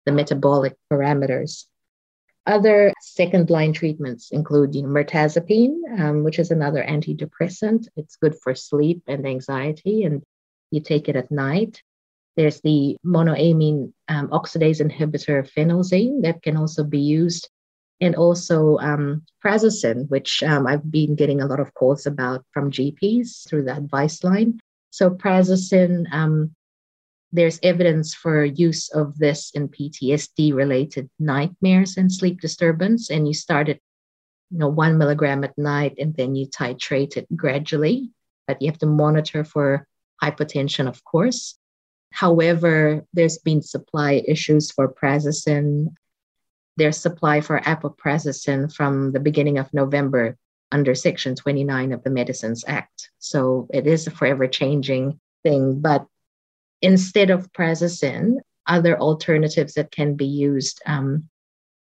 the 0.05 0.13
metabolic 0.13 0.75
parameters. 0.93 1.65
Other 2.47 2.95
second 3.03 3.51
line 3.51 3.75
treatments 3.75 4.31
include 4.31 4.75
you 4.75 4.83
know, 4.83 4.89
mirtazapine, 4.89 6.01
um, 6.01 6.25
which 6.25 6.39
is 6.39 6.51
another 6.51 6.83
antidepressant. 6.83 7.89
It's 7.95 8.17
good 8.17 8.35
for 8.43 8.55
sleep 8.55 9.03
and 9.07 9.27
anxiety, 9.27 10.05
and 10.05 10.23
you 10.71 10.81
take 10.81 11.11
it 11.11 11.17
at 11.17 11.31
night. 11.31 11.83
There's 12.37 12.61
the 12.63 12.97
monoamine 13.05 13.93
um, 14.09 14.29
oxidase 14.29 14.81
inhibitor 14.81 15.47
phenelzine 15.53 16.23
that 16.23 16.43
can 16.43 16.57
also 16.57 16.85
be 16.85 17.01
used, 17.01 17.51
and 18.01 18.17
also 18.17 18.79
um, 18.79 19.25
prazosin, 19.45 20.09
which 20.09 20.43
um, 20.43 20.67
I've 20.67 20.91
been 20.91 21.17
getting 21.17 21.43
a 21.43 21.47
lot 21.47 21.61
of 21.61 21.75
calls 21.75 22.07
about 22.07 22.47
from 22.55 22.71
GPs 22.71 23.47
through 23.47 23.65
the 23.65 23.77
advice 23.77 24.25
line. 24.25 24.59
So 24.91 25.11
prazosin 25.11 26.07
um, 26.13 26.55
there's 27.33 27.61
evidence 27.63 28.15
for 28.15 28.45
use 28.45 28.89
of 28.91 29.19
this 29.19 29.51
in 29.53 29.69
PTSD 29.69 30.55
related 30.55 31.11
nightmares 31.19 31.97
and 31.97 32.11
sleep 32.11 32.41
disturbance. 32.41 33.11
And 33.11 33.29
you 33.29 33.35
start 33.35 33.69
at, 33.69 33.79
you 34.51 34.59
know, 34.59 34.69
one 34.69 34.97
milligram 34.97 35.45
at 35.45 35.57
night 35.59 35.97
and 35.99 36.17
then 36.17 36.35
you 36.35 36.47
titrate 36.47 37.17
it 37.17 37.27
gradually, 37.37 38.11
but 38.47 38.63
you 38.63 38.71
have 38.71 38.79
to 38.79 38.87
monitor 38.87 39.45
for 39.45 39.87
hypotension, 40.23 40.89
of 40.89 41.05
course. 41.05 41.59
However, 42.13 43.05
there's 43.13 43.39
been 43.39 43.61
supply 43.61 44.23
issues 44.27 44.71
for 44.73 44.89
prazosin. 44.89 45.89
There's 46.79 46.97
supply 46.97 47.43
for 47.43 47.61
apoprazosin 47.61 48.73
from 48.75 49.13
the 49.13 49.21
beginning 49.21 49.59
of 49.59 49.73
November 49.75 50.39
under 50.73 50.95
Section 50.95 51.35
29 51.35 51.93
of 51.93 52.03
the 52.05 52.11
Medicines 52.11 52.65
Act. 52.67 53.11
So 53.19 53.69
it 53.73 53.87
is 53.87 54.07
a 54.07 54.11
forever 54.11 54.47
changing 54.47 55.19
thing, 55.43 55.81
but 55.81 56.07
instead 56.83 57.31
of 57.31 57.53
prazosin, 57.53 58.37
other 58.67 58.99
alternatives 58.99 59.75
that 59.75 59.91
can 59.91 60.15
be 60.15 60.27
used, 60.27 60.81
um, 60.87 61.29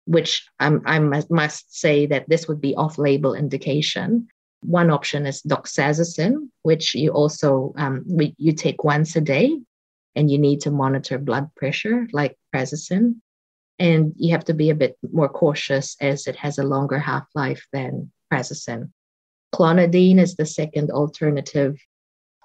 which 0.05 0.47
I 0.59 0.99
must 0.99 1.75
say 1.75 2.05
that 2.07 2.29
this 2.29 2.47
would 2.47 2.61
be 2.61 2.75
off 2.75 2.97
label 2.97 3.33
indication. 3.33 4.27
One 4.61 4.91
option 4.91 5.25
is 5.25 5.41
doxazosin, 5.41 6.49
which 6.63 6.93
you 6.93 7.11
also 7.11 7.73
um, 7.77 8.05
you 8.37 8.53
take 8.53 8.83
once 8.83 9.15
a 9.15 9.21
day, 9.21 9.57
and 10.15 10.29
you 10.29 10.37
need 10.37 10.61
to 10.61 10.71
monitor 10.71 11.17
blood 11.17 11.49
pressure 11.55 12.07
like 12.11 12.37
prazosin. 12.53 13.15
And 13.79 14.13
you 14.17 14.31
have 14.31 14.45
to 14.45 14.53
be 14.53 14.69
a 14.69 14.75
bit 14.75 14.97
more 15.11 15.27
cautious 15.27 15.97
as 15.99 16.27
it 16.27 16.35
has 16.37 16.57
a 16.57 16.63
longer 16.63 16.99
half 16.99 17.25
life 17.33 17.65
than 17.73 18.11
prazosin. 18.31 18.91
Clonidine 19.53 20.19
is 20.19 20.35
the 20.35 20.45
second 20.45 20.91
alternative 20.91 21.77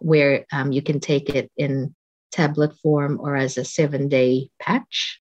where 0.00 0.46
um, 0.52 0.72
you 0.72 0.82
can 0.82 1.00
take 1.00 1.30
it 1.30 1.50
in 1.56 1.94
tablet 2.32 2.76
form 2.78 3.18
or 3.20 3.36
as 3.36 3.58
a 3.58 3.64
seven 3.64 4.08
day 4.08 4.50
patch. 4.60 5.20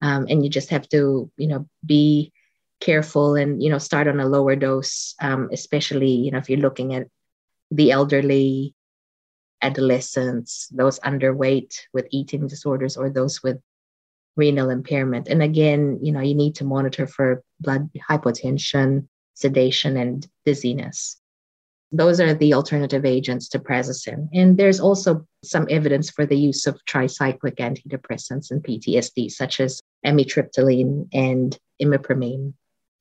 Um, 0.00 0.26
and 0.28 0.44
you 0.44 0.50
just 0.50 0.70
have 0.70 0.88
to, 0.90 1.30
you 1.36 1.46
know, 1.46 1.68
be 1.84 2.32
careful 2.80 3.36
and, 3.36 3.62
you 3.62 3.70
know, 3.70 3.78
start 3.78 4.08
on 4.08 4.20
a 4.20 4.26
lower 4.26 4.56
dose, 4.56 5.14
um, 5.20 5.48
especially, 5.52 6.10
you 6.10 6.30
know, 6.32 6.38
if 6.38 6.50
you're 6.50 6.58
looking 6.58 6.94
at 6.94 7.06
the 7.70 7.92
elderly, 7.92 8.74
adolescents, 9.62 10.68
those 10.72 10.98
underweight 11.00 11.72
with 11.94 12.08
eating 12.10 12.48
disorders, 12.48 12.96
or 12.96 13.08
those 13.08 13.42
with 13.42 13.58
renal 14.36 14.70
impairment. 14.70 15.28
And 15.28 15.42
again, 15.42 16.00
you 16.02 16.12
know, 16.12 16.20
you 16.20 16.34
need 16.34 16.56
to 16.56 16.64
monitor 16.64 17.06
for 17.06 17.42
blood 17.60 17.88
hypotension, 18.10 19.06
sedation, 19.34 19.96
and 19.96 20.26
dizziness 20.44 21.22
those 21.92 22.20
are 22.20 22.32
the 22.32 22.54
alternative 22.54 23.04
agents 23.04 23.48
to 23.50 23.58
prazosin. 23.58 24.28
And 24.32 24.56
there's 24.56 24.80
also 24.80 25.26
some 25.44 25.66
evidence 25.68 26.10
for 26.10 26.24
the 26.24 26.36
use 26.36 26.66
of 26.66 26.80
tricyclic 26.86 27.56
antidepressants 27.56 28.50
in 28.50 28.62
PTSD, 28.62 29.30
such 29.30 29.60
as 29.60 29.80
amitriptyline 30.04 31.06
and 31.12 31.56
imipramine. 31.80 32.54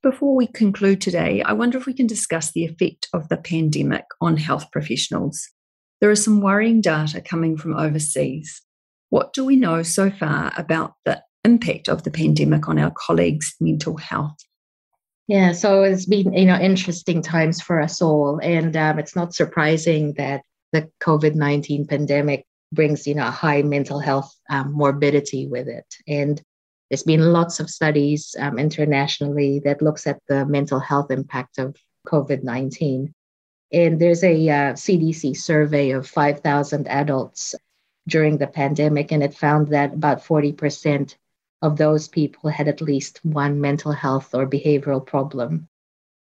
Before 0.04 0.36
we 0.36 0.48
conclude 0.48 1.00
today, 1.00 1.42
I 1.44 1.54
wonder 1.54 1.78
if 1.78 1.86
we 1.86 1.94
can 1.94 2.08
discuss 2.08 2.52
the 2.52 2.66
effect 2.66 3.08
of 3.14 3.30
the 3.30 3.38
pandemic 3.38 4.04
on 4.20 4.36
health 4.36 4.70
professionals. 4.72 5.48
There 6.02 6.12
is 6.12 6.24
some 6.24 6.42
worrying 6.42 6.82
data 6.82 7.22
coming 7.22 7.56
from 7.56 7.78
overseas. 7.78 8.62
What 9.10 9.32
do 9.34 9.46
we 9.46 9.56
know 9.56 9.84
so 9.84 10.10
far 10.10 10.52
about 10.58 10.96
the 11.06 11.22
impact 11.46 11.88
of 11.88 12.04
the 12.04 12.12
pandemic 12.12 12.68
on 12.68 12.80
our 12.80 12.92
colleagues' 12.92 13.56
mental 13.60 13.98
health? 13.98 14.38
Yeah, 15.32 15.54
so 15.54 15.84
it's 15.84 16.06
been 16.06 16.34
you 16.34 16.44
know 16.44 16.60
interesting 16.60 17.22
times 17.22 17.62
for 17.62 17.80
us 17.80 18.02
all, 18.02 18.42
and 18.44 18.76
um, 18.76 19.00
it's 19.00 19.16
not 19.16 19.34
surprising 19.34 20.12
that 20.18 20.42
the 20.74 20.90
COVID 21.00 21.36
nineteen 21.36 21.88
pandemic 21.88 22.46
brings 22.74 23.08
you 23.08 23.16
know 23.16 23.28
a 23.28 23.32
high 23.32 23.62
mental 23.62 23.98
health 23.98 24.36
um, 24.50 24.74
morbidity 24.74 25.48
with 25.48 25.70
it, 25.70 25.86
and 26.06 26.42
there's 26.90 27.04
been 27.04 27.32
lots 27.32 27.62
of 27.62 27.70
studies 27.70 28.36
um, 28.40 28.60
internationally 28.60 29.62
that 29.64 29.82
looks 29.82 30.06
at 30.06 30.20
the 30.28 30.46
mental 30.46 30.82
health 30.82 31.10
impact 31.12 31.60
of 31.60 31.78
COVID 32.06 32.44
nineteen, 32.44 33.14
and 33.72 34.02
there's 34.02 34.26
a 34.26 34.50
uh, 34.50 34.74
CDC 34.74 35.38
survey 35.38 35.92
of 35.92 36.06
five 36.06 36.42
thousand 36.42 36.90
adults 36.90 37.56
during 38.06 38.38
the 38.38 38.48
pandemic, 38.48 39.14
and 39.14 39.24
it 39.24 39.34
found 39.34 39.70
that 39.70 39.94
about 39.94 40.26
forty 40.26 40.52
percent 40.52 41.16
of 41.62 41.78
those 41.78 42.08
people 42.08 42.50
had 42.50 42.68
at 42.68 42.82
least 42.82 43.24
one 43.24 43.62
mental 43.62 43.92
health 43.92 44.34
or 44.34 44.48
behavioral 44.48 45.06
problem. 45.06 45.68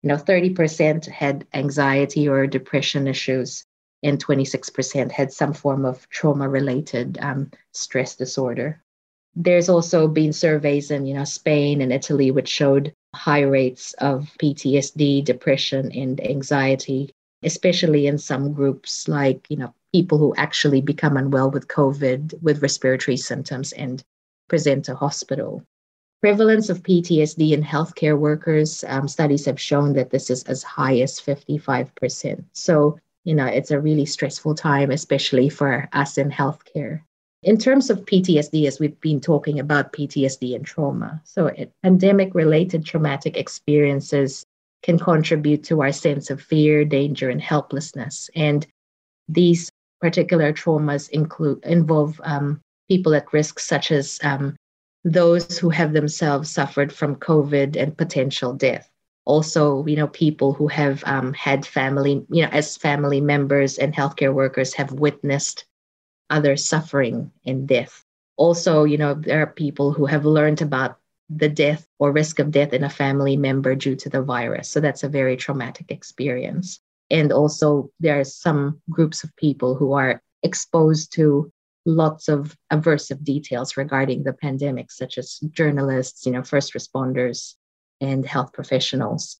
You 0.04 0.10
know, 0.10 0.17
30% 0.17 1.06
had 1.08 1.46
anxiety 1.54 2.28
or 2.28 2.48
depression 2.48 3.08
issues, 3.08 3.65
and 4.04 4.24
26% 4.24 5.12
had 5.12 5.32
some 5.32 5.54
form 5.54 5.86
of 5.86 6.10
trauma 6.10 6.50
related 6.50 7.17
um, 7.22 7.52
stress 7.72 8.15
disorder. 8.15 8.84
There's 9.36 9.70
also 9.70 10.08
been 10.08 10.34
surveys 10.34 10.91
in, 10.91 11.06
you 11.06 11.13
know, 11.13 11.24
Spain 11.24 11.82
and 11.82 11.94
Italy 11.94 12.32
which 12.32 12.50
showed 12.50 12.94
high 13.15 13.41
rates 13.41 13.94
of 14.00 14.30
PTSD, 14.41 15.24
depression, 15.24 15.91
and 15.91 16.20
anxiety, 16.26 17.13
especially 17.44 18.08
in 18.08 18.17
some 18.17 18.54
groups 18.54 19.08
like, 19.08 19.46
you 19.50 19.58
know, 19.58 19.74
people 19.94 20.17
who 20.17 20.34
actually 20.36 20.82
become 20.82 21.15
unwell 21.15 21.52
with 21.52 21.67
COVID 21.67 22.41
with 22.41 22.62
respiratory 22.62 23.17
symptoms 23.17 23.72
and 23.74 24.04
present 24.52 24.84
to 24.84 24.94
hospital. 24.94 25.64
Prevalence 26.22 26.70
of 26.70 26.84
PTSD 26.84 27.54
in 27.54 27.64
healthcare 27.64 28.20
workers, 28.20 28.84
um, 28.90 29.08
studies 29.08 29.46
have 29.46 29.58
shown 29.58 29.94
that 29.94 30.10
this 30.10 30.30
is 30.30 30.44
as 30.44 30.62
high 30.62 31.00
as 31.00 31.22
55%. 31.22 32.44
So, 32.52 33.00
you 33.24 33.34
know, 33.34 33.46
it's 33.46 33.72
a 33.72 33.80
really 33.80 34.06
stressful 34.06 34.56
time, 34.56 34.92
especially 34.92 35.48
for 35.48 35.88
us 35.94 36.18
in 36.18 36.30
healthcare. 36.30 37.00
In 37.44 37.58
terms 37.58 37.90
of 37.90 38.04
PTSD, 38.04 38.68
as 38.68 38.78
we've 38.78 39.00
been 39.00 39.22
talking 39.22 39.58
about 39.58 39.94
PTSD 39.94 40.54
and 40.54 40.66
trauma, 40.66 41.22
so 41.24 41.50
pandemic 41.82 42.36
related 42.36 42.86
traumatic 42.86 43.38
experiences 43.38 44.46
can 44.84 45.00
contribute 45.00 45.64
to 45.64 45.82
our 45.82 45.94
sense 45.94 46.30
of 46.30 46.42
fear, 46.42 46.84
danger, 46.84 47.30
and 47.30 47.42
helplessness. 47.42 48.30
And 48.36 48.68
these 49.30 49.72
particular 50.02 50.52
traumas 50.52 51.10
include 51.10 51.64
involve 51.64 52.20
um, 52.26 52.60
people 52.91 53.15
at 53.15 53.32
risk, 53.32 53.58
such 53.58 53.89
as 53.89 54.19
um, 54.21 54.54
those 55.06 55.58
who 55.58 55.69
have 55.69 55.93
themselves 55.93 56.51
suffered 56.51 56.91
from 56.91 57.15
COVID 57.15 57.77
and 57.82 57.97
potential 57.97 58.51
death. 58.51 58.91
Also, 59.23 59.86
you 59.86 59.95
know, 59.95 60.10
people 60.10 60.51
who 60.51 60.67
have 60.67 61.01
um, 61.06 61.32
had 61.32 61.65
family, 61.65 62.25
you 62.30 62.43
know, 62.43 62.49
as 62.51 62.75
family 62.75 63.21
members 63.21 63.77
and 63.77 63.95
healthcare 63.95 64.34
workers 64.34 64.73
have 64.73 64.91
witnessed 64.91 65.63
other 66.30 66.58
suffering 66.58 67.32
and 67.45 67.65
death. 67.65 68.04
Also, 68.36 68.84
you 68.84 68.97
know, 68.97 69.13
there 69.13 69.41
are 69.41 69.47
people 69.63 69.93
who 69.93 70.06
have 70.06 70.25
learned 70.25 70.62
about 70.62 70.97
the 71.30 71.47
death 71.47 71.88
or 71.97 72.12
risk 72.12 72.39
of 72.39 72.51
death 72.51 72.73
in 72.73 72.84
a 72.84 72.89
family 72.89 73.38
member 73.38 73.73
due 73.73 73.95
to 73.95 74.10
the 74.10 74.21
virus. 74.21 74.67
So 74.67 74.82
that's 74.82 75.04
a 75.04 75.15
very 75.19 75.38
traumatic 75.38 75.91
experience. 75.91 76.82
And 77.10 77.32
also, 77.32 77.89
there 78.01 78.19
are 78.19 78.25
some 78.25 78.82
groups 78.89 79.23
of 79.23 79.34
people 79.38 79.75
who 79.75 79.93
are 79.93 80.21
exposed 80.43 81.13
to 81.13 81.51
lots 81.86 82.28
of 82.28 82.56
aversive 82.72 83.24
details 83.24 83.78
regarding 83.78 84.24
the 84.24 84.34
pandemic, 84.34 84.91
such 84.91 85.17
as 85.17 85.39
journalists, 85.52 86.26
you 86.26 86.32
know, 86.32 86.44
first 86.44 86.74
responders, 86.74 87.56
and 88.00 88.26
health 88.26 88.54
professionals. 88.54 89.38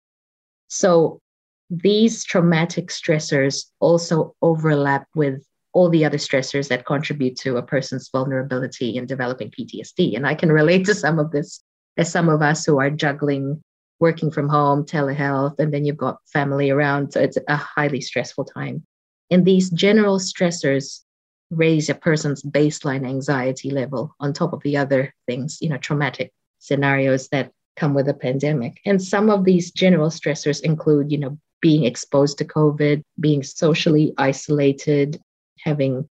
So 0.67 1.19
these 1.69 2.23
traumatic 2.23 2.89
stressors 2.89 3.65
also 3.80 4.36
overlap 4.41 5.08
with 5.15 5.43
all 5.73 5.89
the 5.89 6.04
other 6.04 6.17
stressors 6.17 6.67
that 6.67 6.86
contribute 6.86 7.38
to 7.38 7.58
a 7.58 7.63
person's 7.63 8.10
vulnerability 8.12 8.97
in 8.97 9.06
developing 9.06 9.51
PTSD. 9.51 10.15
And 10.15 10.27
I 10.27 10.36
can 10.36 10.51
relate 10.51 10.86
to 10.86 10.95
some 10.95 11.17
of 11.17 11.32
this 11.32 11.63
as 11.97 12.12
some 12.12 12.30
of 12.30 12.41
us 12.41 12.65
who 12.65 12.80
are 12.80 12.89
juggling 12.89 13.62
working 13.99 14.32
from 14.32 14.49
home, 14.49 14.84
telehealth, 14.84 15.60
and 15.60 15.73
then 15.73 15.86
you've 15.86 15.95
got 15.95 16.17
family 16.25 16.71
around. 16.71 17.13
So 17.13 17.21
it's 17.21 17.38
a 17.47 17.56
highly 17.56 18.01
stressful 18.01 18.45
time. 18.45 18.84
And 19.30 19.45
these 19.45 19.69
general 19.69 20.19
stressors 20.19 21.01
raise 21.51 21.89
a 21.89 21.95
person's 21.95 22.41
baseline 22.41 23.07
anxiety 23.07 23.69
level 23.69 24.15
on 24.19 24.33
top 24.33 24.53
of 24.53 24.63
the 24.63 24.77
other 24.77 25.13
things, 25.27 25.57
you 25.61 25.69
know, 25.69 25.77
traumatic 25.77 26.33
scenarios 26.59 27.27
that 27.29 27.51
come 27.75 27.93
with 27.93 28.07
a 28.07 28.13
pandemic. 28.13 28.79
And 28.85 29.01
some 29.01 29.29
of 29.29 29.43
these 29.45 29.71
general 29.71 30.09
stressors 30.09 30.61
include, 30.61 31.11
you 31.11 31.17
know, 31.17 31.37
being 31.61 31.83
exposed 31.83 32.37
to 32.39 32.45
COVID, 32.45 33.03
being 33.19 33.43
socially 33.43 34.13
isolated, 34.17 35.19
having 35.59 36.09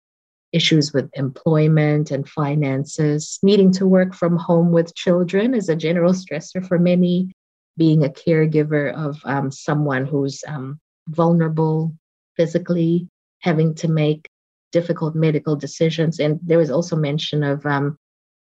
issues 0.52 0.94
with 0.94 1.10
employment 1.14 2.12
and 2.12 2.28
finances, 2.28 3.40
needing 3.44 3.72
to 3.72 3.86
work 3.86 4.14
from 4.14 4.38
home 4.38 4.72
with 4.72 4.96
children 4.96 5.54
is 5.54 5.70
a 5.70 5.76
general 5.76 6.14
stressor 6.14 6.66
for 6.66 6.80
many, 6.80 7.32
being 7.78 8.04
a 8.04 8.10
caregiver 8.10 8.94
of 8.94 9.20
um, 9.26 9.52
someone 9.52 10.06
who's 10.06 10.44
um, 10.48 10.80
vulnerable 11.08 11.94
physically, 12.36 13.08
having 13.40 13.74
to 13.76 13.88
make 13.88 14.28
difficult 14.72 15.16
medical 15.16 15.56
decisions. 15.56 16.20
And 16.20 16.40
there 16.44 16.58
was 16.58 16.72
also 16.72 16.96
mention 16.96 17.44
of, 17.44 17.66
um, 17.66 17.98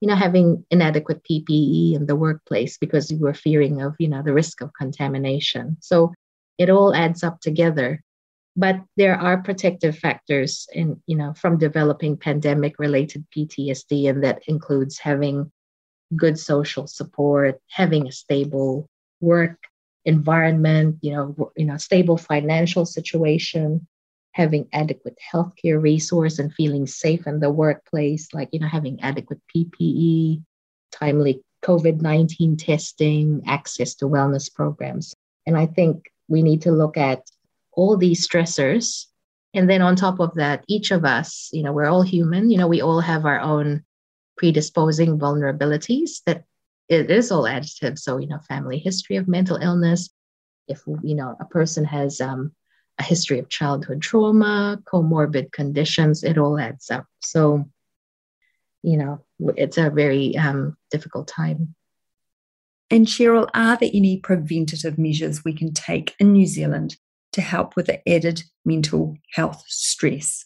you 0.01 0.07
know, 0.07 0.15
having 0.15 0.65
inadequate 0.71 1.23
PPE 1.29 1.95
in 1.95 2.05
the 2.05 2.15
workplace 2.15 2.77
because 2.77 3.11
you 3.11 3.19
were 3.19 3.33
fearing 3.33 3.81
of, 3.81 3.95
you 3.99 4.07
know, 4.07 4.23
the 4.23 4.33
risk 4.33 4.61
of 4.61 4.73
contamination. 4.73 5.77
So 5.81 6.13
it 6.57 6.69
all 6.69 6.93
adds 6.93 7.23
up 7.23 7.41
together. 7.41 8.01
But 8.55 8.81
there 8.97 9.15
are 9.15 9.41
protective 9.41 9.97
factors 9.97 10.67
in, 10.73 11.01
you 11.07 11.15
know, 11.15 11.33
from 11.33 11.57
developing 11.57 12.17
pandemic 12.17 12.79
related 12.79 13.25
PTSD, 13.35 14.09
and 14.09 14.23
that 14.23 14.41
includes 14.47 14.97
having 14.97 15.51
good 16.15 16.37
social 16.39 16.87
support, 16.87 17.59
having 17.69 18.07
a 18.07 18.11
stable 18.11 18.89
work 19.21 19.57
environment, 20.05 20.97
you 21.01 21.13
know, 21.13 21.51
you 21.55 21.65
know, 21.65 21.77
stable 21.77 22.17
financial 22.17 22.85
situation, 22.85 23.87
having 24.31 24.67
adequate 24.73 25.17
healthcare 25.33 25.81
resource 25.81 26.39
and 26.39 26.53
feeling 26.53 26.85
safe 26.85 27.27
in 27.27 27.39
the 27.39 27.49
workplace, 27.49 28.33
like 28.33 28.49
you 28.51 28.59
know, 28.59 28.67
having 28.67 29.01
adequate 29.01 29.41
PPE, 29.55 30.43
timely 30.91 31.41
COVID-19 31.63 32.57
testing, 32.57 33.41
access 33.45 33.95
to 33.95 34.05
wellness 34.05 34.53
programs. 34.53 35.15
And 35.45 35.57
I 35.57 35.65
think 35.65 36.11
we 36.27 36.43
need 36.43 36.61
to 36.63 36.71
look 36.71 36.95
at 36.95 37.23
all 37.73 37.97
these 37.97 38.27
stressors. 38.27 39.05
And 39.53 39.69
then 39.69 39.81
on 39.81 39.95
top 39.95 40.19
of 40.19 40.35
that, 40.35 40.63
each 40.67 40.91
of 40.91 41.05
us, 41.05 41.49
you 41.51 41.63
know, 41.63 41.73
we're 41.73 41.89
all 41.89 42.03
human, 42.03 42.51
you 42.51 42.57
know, 42.57 42.67
we 42.67 42.81
all 42.81 43.01
have 43.01 43.25
our 43.25 43.39
own 43.39 43.83
predisposing 44.37 45.17
vulnerabilities 45.17 46.21
that 46.25 46.43
it 46.87 47.11
is 47.11 47.31
all 47.31 47.43
additive. 47.43 47.97
So, 47.97 48.17
you 48.17 48.27
know, 48.27 48.39
family 48.39 48.77
history 48.77 49.17
of 49.17 49.27
mental 49.27 49.57
illness. 49.57 50.09
If, 50.67 50.83
you 51.03 51.15
know, 51.15 51.35
a 51.39 51.45
person 51.45 51.83
has 51.85 52.21
um, 52.21 52.51
a 52.99 53.03
history 53.03 53.39
of 53.39 53.49
childhood 53.49 54.01
trauma, 54.01 54.81
comorbid 54.85 55.51
conditions, 55.51 56.23
it 56.23 56.37
all 56.37 56.59
adds 56.59 56.91
up. 56.91 57.05
So, 57.21 57.65
you 58.83 58.97
know, 58.97 59.23
it's 59.55 59.77
a 59.77 59.89
very 59.89 60.37
um, 60.37 60.77
difficult 60.91 61.27
time. 61.27 61.75
And 62.91 63.05
Cheryl, 63.05 63.47
are 63.53 63.77
there 63.77 63.89
any 63.93 64.17
preventative 64.17 64.97
measures 64.97 65.43
we 65.43 65.53
can 65.53 65.73
take 65.73 66.15
in 66.19 66.33
New 66.33 66.47
Zealand 66.47 66.97
to 67.33 67.41
help 67.41 67.75
with 67.75 67.85
the 67.85 68.07
added 68.09 68.43
mental 68.65 69.15
health 69.33 69.63
stress? 69.67 70.43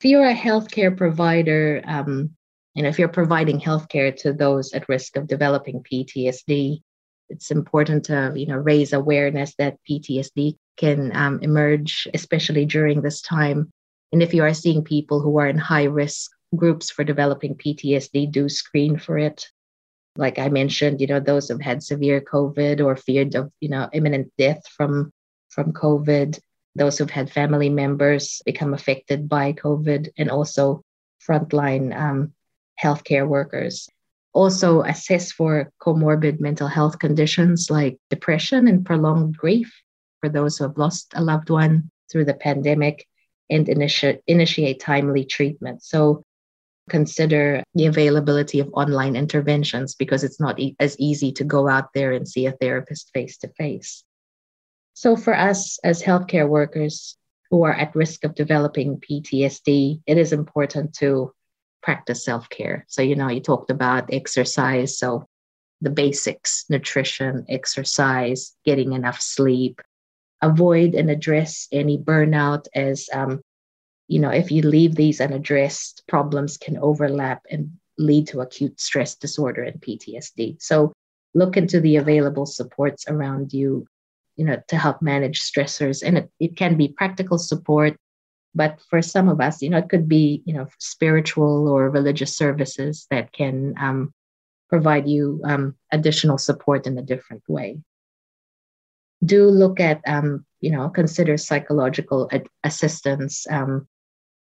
If 0.00 0.06
you're 0.06 0.28
a 0.28 0.34
healthcare 0.34 0.96
provider, 0.96 1.82
um, 1.84 2.30
and 2.76 2.86
if 2.86 2.98
you're 2.98 3.08
providing 3.08 3.60
healthcare 3.60 4.16
to 4.18 4.32
those 4.32 4.72
at 4.72 4.88
risk 4.88 5.16
of 5.16 5.26
developing 5.26 5.82
PTSD, 5.82 6.80
it's 7.28 7.50
important 7.50 8.04
to 8.06 8.32
you 8.34 8.46
know 8.46 8.56
raise 8.56 8.92
awareness 8.92 9.54
that 9.56 9.78
PTSD 9.88 10.56
can 10.80 11.14
um, 11.14 11.38
emerge, 11.42 12.08
especially 12.14 12.64
during 12.64 13.02
this 13.02 13.20
time. 13.20 13.70
And 14.12 14.22
if 14.22 14.32
you 14.32 14.42
are 14.42 14.54
seeing 14.54 14.82
people 14.82 15.20
who 15.20 15.38
are 15.38 15.46
in 15.46 15.58
high 15.58 15.84
risk 15.84 16.30
groups 16.56 16.90
for 16.90 17.04
developing 17.04 17.54
PTSD, 17.54 18.32
do 18.32 18.48
screen 18.48 18.98
for 18.98 19.18
it. 19.18 19.46
Like 20.16 20.38
I 20.38 20.48
mentioned, 20.48 21.00
you 21.00 21.06
know, 21.06 21.20
those 21.20 21.48
who've 21.48 21.60
had 21.60 21.82
severe 21.82 22.20
COVID 22.20 22.82
or 22.82 22.96
feared 22.96 23.34
of, 23.34 23.52
you 23.60 23.68
know, 23.68 23.88
imminent 23.92 24.32
death 24.38 24.62
from 24.76 25.12
from 25.50 25.72
COVID, 25.72 26.38
those 26.76 26.96
who've 26.96 27.10
had 27.10 27.30
family 27.30 27.68
members 27.68 28.40
become 28.46 28.72
affected 28.72 29.28
by 29.28 29.52
COVID, 29.52 30.08
and 30.16 30.30
also 30.30 30.82
frontline 31.28 31.94
um, 31.94 32.32
healthcare 32.82 33.28
workers. 33.28 33.88
Also, 34.32 34.82
assess 34.82 35.30
for 35.32 35.70
comorbid 35.82 36.40
mental 36.40 36.68
health 36.68 36.98
conditions 36.98 37.70
like 37.70 37.98
depression 38.08 38.66
and 38.66 38.86
prolonged 38.86 39.36
grief 39.36 39.70
for 40.20 40.28
those 40.28 40.58
who 40.58 40.64
have 40.64 40.78
lost 40.78 41.12
a 41.14 41.22
loved 41.22 41.50
one 41.50 41.90
through 42.10 42.24
the 42.24 42.34
pandemic 42.34 43.06
and 43.48 43.66
initi- 43.66 44.20
initiate 44.26 44.80
timely 44.80 45.24
treatment. 45.24 45.82
So 45.82 46.24
consider 46.88 47.62
the 47.74 47.86
availability 47.86 48.60
of 48.60 48.68
online 48.72 49.16
interventions 49.16 49.94
because 49.94 50.24
it's 50.24 50.40
not 50.40 50.58
e- 50.58 50.76
as 50.80 50.98
easy 50.98 51.32
to 51.32 51.44
go 51.44 51.68
out 51.68 51.92
there 51.94 52.12
and 52.12 52.28
see 52.28 52.46
a 52.46 52.52
therapist 52.52 53.10
face 53.14 53.38
to 53.38 53.48
face. 53.48 54.04
So, 54.94 55.16
for 55.16 55.34
us 55.34 55.78
as 55.82 56.02
healthcare 56.02 56.48
workers 56.48 57.16
who 57.50 57.62
are 57.64 57.72
at 57.72 57.94
risk 57.94 58.24
of 58.24 58.34
developing 58.34 59.00
PTSD, 59.00 60.02
it 60.06 60.18
is 60.18 60.32
important 60.32 60.94
to 60.96 61.32
practice 61.82 62.24
self 62.24 62.48
care. 62.50 62.84
So, 62.88 63.00
you 63.02 63.16
know, 63.16 63.28
you 63.28 63.40
talked 63.40 63.70
about 63.70 64.12
exercise. 64.12 64.98
So, 64.98 65.26
the 65.80 65.90
basics 65.90 66.66
nutrition, 66.68 67.46
exercise, 67.48 68.54
getting 68.66 68.92
enough 68.92 69.20
sleep, 69.20 69.80
avoid 70.42 70.94
and 70.94 71.10
address 71.10 71.68
any 71.72 71.98
burnout 71.98 72.66
as 72.74 73.08
um, 73.12 73.40
you 74.08 74.18
know 74.18 74.30
if 74.30 74.50
you 74.50 74.62
leave 74.62 74.94
these 74.94 75.20
unaddressed 75.20 76.02
problems 76.08 76.56
can 76.56 76.76
overlap 76.78 77.42
and 77.50 77.70
lead 77.98 78.26
to 78.26 78.40
acute 78.40 78.80
stress 78.80 79.14
disorder 79.14 79.62
and 79.62 79.80
ptsd 79.80 80.56
so 80.60 80.92
look 81.34 81.56
into 81.56 81.80
the 81.80 81.96
available 81.96 82.46
supports 82.46 83.04
around 83.08 83.52
you 83.52 83.86
you 84.36 84.44
know 84.46 84.56
to 84.68 84.76
help 84.76 85.02
manage 85.02 85.40
stressors. 85.40 86.02
And 86.02 86.16
it, 86.18 86.30
it 86.40 86.56
can 86.56 86.76
be 86.76 86.88
practical 86.88 87.38
support 87.38 87.96
but 88.54 88.80
for 88.88 89.00
some 89.02 89.28
of 89.28 89.40
us 89.40 89.62
you 89.62 89.70
know 89.70 89.78
it 89.78 89.88
could 89.88 90.08
be 90.08 90.42
you 90.44 90.54
know 90.54 90.66
spiritual 90.78 91.68
or 91.68 91.90
religious 91.90 92.34
services 92.36 93.06
that 93.10 93.32
can 93.32 93.74
um, 93.78 94.12
provide 94.68 95.06
you 95.06 95.40
um, 95.44 95.76
additional 95.92 96.38
support 96.38 96.86
in 96.86 96.98
a 96.98 97.02
different 97.02 97.42
way 97.48 97.78
do 99.24 99.46
look 99.46 99.80
at 99.80 100.00
um, 100.06 100.44
you 100.60 100.70
know 100.70 100.88
consider 100.88 101.36
psychological 101.36 102.28
ad- 102.32 102.48
assistance 102.64 103.46
um, 103.50 103.86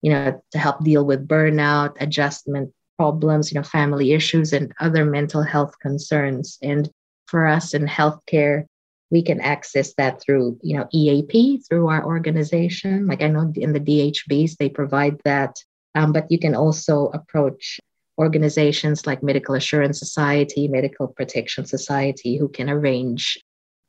you 0.01 0.11
know 0.11 0.41
to 0.51 0.57
help 0.57 0.83
deal 0.83 1.05
with 1.05 1.27
burnout 1.27 1.95
adjustment 1.99 2.73
problems, 2.97 3.51
you 3.51 3.59
know, 3.59 3.63
family 3.63 4.13
issues 4.13 4.53
and 4.53 4.71
other 4.79 5.05
mental 5.05 5.41
health 5.41 5.77
concerns. 5.79 6.57
And 6.61 6.89
for 7.27 7.47
us 7.47 7.73
in 7.73 7.85
healthcare, 7.85 8.65
we 9.11 9.21
can 9.21 9.41
access 9.41 9.93
that 9.95 10.21
through, 10.21 10.57
you 10.61 10.77
know, 10.77 10.87
EAP 10.93 11.61
through 11.67 11.87
our 11.87 12.05
organization. 12.05 13.07
Like 13.07 13.21
I 13.21 13.27
know 13.27 13.51
in 13.55 13.73
the 13.73 13.79
DHBs, 13.79 14.57
they 14.57 14.69
provide 14.69 15.19
that. 15.25 15.55
Um, 15.95 16.11
but 16.11 16.31
you 16.31 16.39
can 16.39 16.55
also 16.55 17.07
approach 17.13 17.79
organizations 18.17 19.05
like 19.05 19.21
Medical 19.21 19.55
Assurance 19.55 19.99
Society, 19.99 20.67
Medical 20.67 21.07
Protection 21.07 21.65
Society, 21.65 22.37
who 22.37 22.47
can 22.47 22.69
arrange 22.69 23.37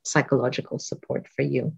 psychological 0.05 0.79
support 0.79 1.27
for 1.35 1.43
you. 1.43 1.73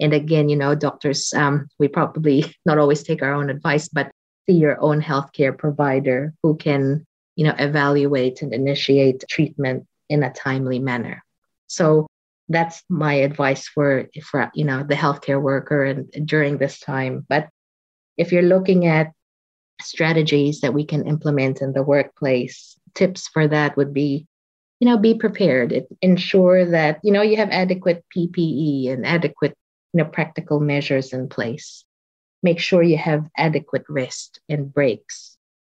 And 0.00 0.12
again, 0.12 0.48
you 0.48 0.56
know, 0.56 0.74
doctors, 0.74 1.32
um, 1.34 1.68
we 1.78 1.88
probably 1.88 2.44
not 2.66 2.78
always 2.78 3.02
take 3.02 3.22
our 3.22 3.32
own 3.32 3.50
advice, 3.50 3.88
but 3.88 4.10
see 4.48 4.56
your 4.56 4.80
own 4.80 5.00
healthcare 5.00 5.56
provider 5.56 6.34
who 6.42 6.56
can, 6.56 7.04
you 7.34 7.44
know, 7.44 7.54
evaluate 7.58 8.42
and 8.42 8.52
initiate 8.52 9.24
treatment 9.28 9.86
in 10.08 10.22
a 10.22 10.32
timely 10.32 10.78
manner. 10.78 11.22
So 11.66 12.06
that's 12.48 12.82
my 12.88 13.14
advice 13.14 13.66
for, 13.66 14.08
for 14.22 14.50
you 14.54 14.64
know, 14.64 14.84
the 14.84 14.94
healthcare 14.94 15.40
worker 15.40 15.84
and 15.84 16.08
during 16.26 16.58
this 16.58 16.78
time. 16.78 17.26
But 17.28 17.48
if 18.16 18.30
you're 18.30 18.42
looking 18.42 18.86
at 18.86 19.12
strategies 19.82 20.60
that 20.60 20.72
we 20.72 20.84
can 20.84 21.06
implement 21.06 21.60
in 21.60 21.72
the 21.72 21.82
workplace, 21.82 22.78
tips 22.94 23.28
for 23.28 23.48
that 23.48 23.76
would 23.76 23.92
be 23.92 24.26
you 24.80 24.86
know 24.86 24.98
be 24.98 25.14
prepared. 25.14 25.72
It, 25.72 25.88
ensure 26.02 26.64
that 26.70 27.00
you 27.02 27.12
know 27.12 27.22
you 27.22 27.36
have 27.36 27.50
adequate 27.50 28.04
ppe 28.14 28.90
and 28.90 29.06
adequate 29.06 29.54
you 29.92 30.02
know 30.02 30.08
practical 30.08 30.60
measures 30.60 31.12
in 31.12 31.28
place. 31.28 31.84
Make 32.42 32.60
sure 32.60 32.82
you 32.82 32.98
have 32.98 33.28
adequate 33.36 33.84
rest 33.88 34.40
and 34.48 34.72
breaks. 34.72 35.36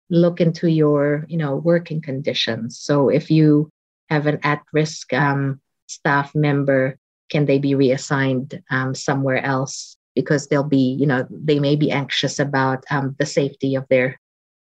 Look 0.09 0.41
into 0.41 0.69
your 0.69 1.25
you 1.29 1.37
know 1.37 1.55
working 1.55 2.01
conditions. 2.01 2.77
So 2.79 3.09
if 3.09 3.31
you 3.31 3.69
have 4.09 4.27
an 4.27 4.39
at-risk 4.43 5.13
um, 5.13 5.61
staff 5.87 6.33
member 6.33 6.97
can 7.29 7.45
they 7.45 7.59
be 7.59 7.75
reassigned 7.75 8.61
um, 8.71 8.95
somewhere 8.95 9.43
else? 9.43 9.95
Because 10.15 10.47
they'll 10.47 10.63
be 10.63 10.97
you 10.99 11.05
know 11.05 11.27
they 11.29 11.59
may 11.59 11.75
be 11.75 11.91
anxious 11.91 12.39
about 12.39 12.83
um, 12.89 13.15
the 13.19 13.25
safety 13.25 13.75
of 13.75 13.85
their 13.89 14.19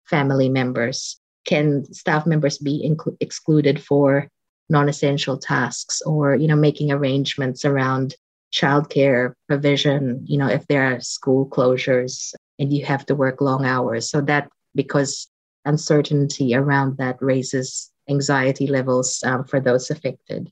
family 0.04 0.48
members 0.48 1.18
can 1.44 1.84
staff 1.92 2.26
members 2.26 2.58
be 2.58 2.94
excluded 3.20 3.82
for 3.82 4.28
non-essential 4.68 5.38
tasks 5.38 6.00
or 6.02 6.34
you 6.34 6.46
know 6.46 6.56
making 6.56 6.92
arrangements 6.92 7.64
around 7.64 8.14
childcare 8.52 9.32
provision 9.48 10.22
you 10.26 10.38
know 10.38 10.46
if 10.46 10.66
there 10.68 10.84
are 10.84 11.00
school 11.00 11.46
closures 11.46 12.32
and 12.62 12.72
you 12.72 12.84
have 12.84 13.04
to 13.06 13.14
work 13.14 13.40
long 13.40 13.64
hours. 13.64 14.08
So 14.08 14.20
that 14.22 14.48
because 14.74 15.28
uncertainty 15.64 16.54
around 16.54 16.96
that 16.98 17.16
raises 17.20 17.90
anxiety 18.08 18.66
levels 18.66 19.22
um, 19.24 19.44
for 19.44 19.60
those 19.60 19.90
affected. 19.90 20.50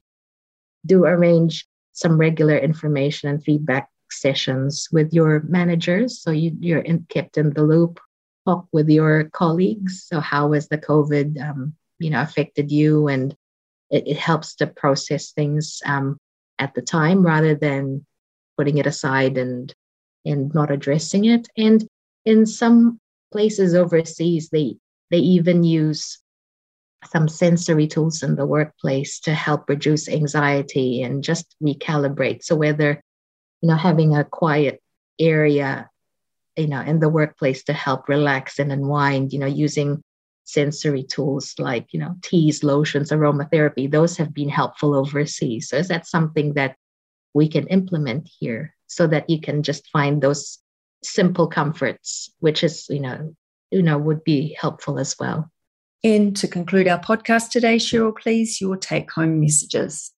Do 0.84 1.04
arrange 1.04 1.66
some 1.92 2.18
regular 2.18 2.58
information 2.58 3.28
and 3.28 3.42
feedback 3.42 3.88
sessions 4.10 4.88
with 4.90 5.12
your 5.12 5.42
managers 5.48 6.20
so 6.20 6.30
you, 6.32 6.56
you're 6.58 6.80
in, 6.80 7.06
kept 7.08 7.38
in 7.38 7.50
the 7.50 7.62
loop 7.62 8.00
talk 8.46 8.66
with 8.72 8.88
your 8.88 9.24
colleagues. 9.32 10.04
So 10.06 10.20
how 10.20 10.52
has 10.52 10.68
the 10.68 10.78
COVID, 10.78 11.40
um, 11.40 11.74
you 11.98 12.10
know, 12.10 12.22
affected 12.22 12.70
you? 12.70 13.08
And 13.08 13.34
it, 13.90 14.06
it 14.06 14.16
helps 14.16 14.54
to 14.56 14.66
process 14.66 15.32
things 15.32 15.80
um, 15.84 16.18
at 16.58 16.74
the 16.74 16.82
time 16.82 17.22
rather 17.24 17.54
than 17.54 18.06
putting 18.56 18.78
it 18.78 18.86
aside 18.86 19.38
and 19.38 19.74
and 20.24 20.52
not 20.54 20.70
addressing 20.70 21.24
it. 21.24 21.48
And 21.56 21.86
in 22.24 22.44
some 22.46 23.00
places 23.32 23.74
overseas, 23.74 24.50
they 24.50 24.76
they 25.10 25.18
even 25.18 25.64
use 25.64 26.18
some 27.06 27.28
sensory 27.28 27.86
tools 27.86 28.22
in 28.22 28.36
the 28.36 28.46
workplace 28.46 29.20
to 29.20 29.32
help 29.32 29.68
reduce 29.68 30.08
anxiety 30.08 31.02
and 31.02 31.24
just 31.24 31.56
recalibrate. 31.62 32.44
So 32.44 32.54
whether 32.56 33.02
you 33.62 33.68
know 33.68 33.76
having 33.76 34.14
a 34.14 34.24
quiet 34.24 34.82
area 35.18 35.88
you 36.56 36.66
know 36.66 36.80
in 36.80 37.00
the 37.00 37.08
workplace 37.08 37.62
to 37.64 37.72
help 37.72 38.08
relax 38.08 38.58
and 38.58 38.72
unwind 38.72 39.32
you 39.32 39.38
know 39.38 39.46
using 39.46 40.02
sensory 40.50 41.04
tools 41.04 41.54
like 41.58 41.86
you 41.92 42.00
know 42.00 42.14
teas 42.22 42.64
lotions 42.64 43.10
aromatherapy. 43.10 43.90
Those 43.90 44.16
have 44.16 44.34
been 44.34 44.48
helpful 44.48 44.94
overseas. 44.94 45.68
So 45.68 45.76
is 45.76 45.88
that 45.88 46.06
something 46.06 46.54
that 46.54 46.76
we 47.34 47.48
can 47.48 47.66
implement 47.68 48.28
here 48.38 48.74
so 48.86 49.06
that 49.06 49.30
you 49.30 49.40
can 49.40 49.62
just 49.62 49.88
find 49.88 50.20
those 50.20 50.58
simple 51.02 51.46
comforts 51.46 52.30
which 52.40 52.62
is 52.62 52.86
you 52.90 53.00
know 53.00 53.34
you 53.70 53.82
know 53.82 53.96
would 53.96 54.24
be 54.24 54.56
helpful 54.60 54.98
as 54.98 55.14
well? 55.18 55.50
And 56.02 56.36
to 56.36 56.48
conclude 56.48 56.88
our 56.88 57.00
podcast 57.00 57.50
today 57.50 57.76
cheryl 57.76 58.16
please 58.16 58.60
your 58.60 58.76
take 58.76 59.10
home 59.12 59.40
messages. 59.40 60.10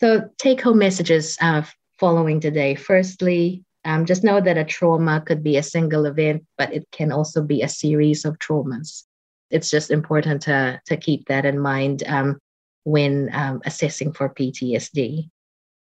So 0.00 0.28
take 0.38 0.60
home 0.60 0.78
messages 0.78 1.36
uh, 1.40 1.62
following 1.98 2.40
today. 2.40 2.74
Firstly 2.74 3.64
um, 3.84 4.04
just 4.04 4.24
know 4.24 4.40
that 4.40 4.58
a 4.58 4.64
trauma 4.64 5.20
could 5.20 5.42
be 5.42 5.56
a 5.56 5.62
single 5.62 6.06
event, 6.06 6.44
but 6.56 6.72
it 6.72 6.86
can 6.92 7.12
also 7.12 7.42
be 7.42 7.62
a 7.62 7.68
series 7.68 8.24
of 8.24 8.38
traumas. 8.38 9.04
It's 9.50 9.70
just 9.70 9.90
important 9.90 10.42
to, 10.42 10.80
to 10.86 10.96
keep 10.96 11.26
that 11.28 11.46
in 11.46 11.58
mind 11.58 12.02
um, 12.06 12.38
when 12.84 13.30
um, 13.32 13.62
assessing 13.64 14.12
for 14.12 14.28
PTSD. 14.28 15.30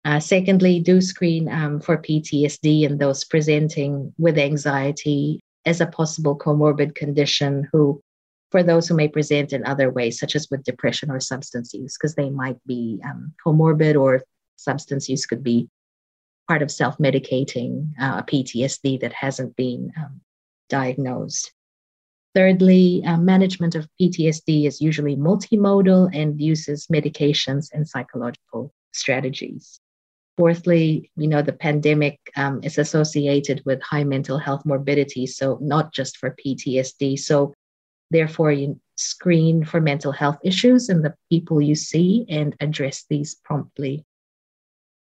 Uh, 0.05 0.21
secondly, 0.21 0.81
do 0.81 1.01
screen 1.01 1.49
um, 1.49 1.81
for 1.81 1.97
PTSD 1.97 2.83
in 2.83 2.99
those 2.99 3.25
presenting 3.25 4.13
with 4.19 4.39
anxiety 4.39 5.41
as 5.65 5.81
a 5.81 5.87
possible 5.87 6.37
comorbid 6.37 6.95
condition 6.95 7.67
who 7.73 8.03
for 8.51 8.63
those 8.63 8.87
who 8.87 8.95
may 8.95 9.09
present 9.09 9.53
in 9.53 9.67
other 9.67 9.91
ways, 9.91 10.21
such 10.21 10.37
as 10.37 10.49
with 10.49 10.63
depression 10.63 11.11
or 11.11 11.19
substance 11.19 11.75
use, 11.75 11.97
because 11.97 12.15
they 12.15 12.31
might 12.31 12.57
be 12.67 13.01
um, 13.05 13.33
comorbid 13.45 14.01
or 14.01 14.23
substance 14.57 15.09
use 15.09 15.27
could 15.27 15.43
be 15.43 15.69
part 16.49 16.63
of 16.63 16.71
self 16.71 16.99
medicating 16.99 17.91
uh, 18.01 18.23
PTSD 18.23 19.01
that 19.01 19.13
hasn't 19.13 19.57
been 19.57 19.93
um, 19.97 20.21
diagnosed. 20.69 21.53
Thirdly, 22.35 23.03
uh, 23.07 23.17
management 23.17 23.77
of 23.77 23.89
PTSD 24.01 24.67
is 24.67 24.81
usually 24.81 25.17
multimodal 25.17 26.11
and 26.13 26.41
uses 26.41 26.89
medications 26.89 27.69
and 27.73 27.89
psychological 27.89 28.73
strategies. 28.93 29.81
Fourthly, 30.37 31.13
we 31.17 31.29
know 31.29 31.43
the 31.43 31.53
pandemic 31.53 32.19
um, 32.35 32.59
is 32.65 32.77
associated 32.77 33.63
with 33.65 33.81
high 33.83 34.03
mental 34.03 34.39
health 34.39 34.67
morbidity, 34.67 35.27
so 35.29 35.59
not 35.61 35.95
just 35.95 36.17
for 36.17 36.35
PTSD. 36.45 37.17
So, 37.21 37.55
therefore, 38.11 38.51
you 38.51 38.81
screen 38.97 39.65
for 39.65 39.81
mental 39.81 40.11
health 40.11 40.39
issues 40.43 40.89
in 40.89 41.03
the 41.03 41.15
people 41.31 41.61
you 41.61 41.77
see 41.77 42.27
and 42.29 42.57
address 42.61 43.05
these 43.09 43.37
promptly. 43.45 44.05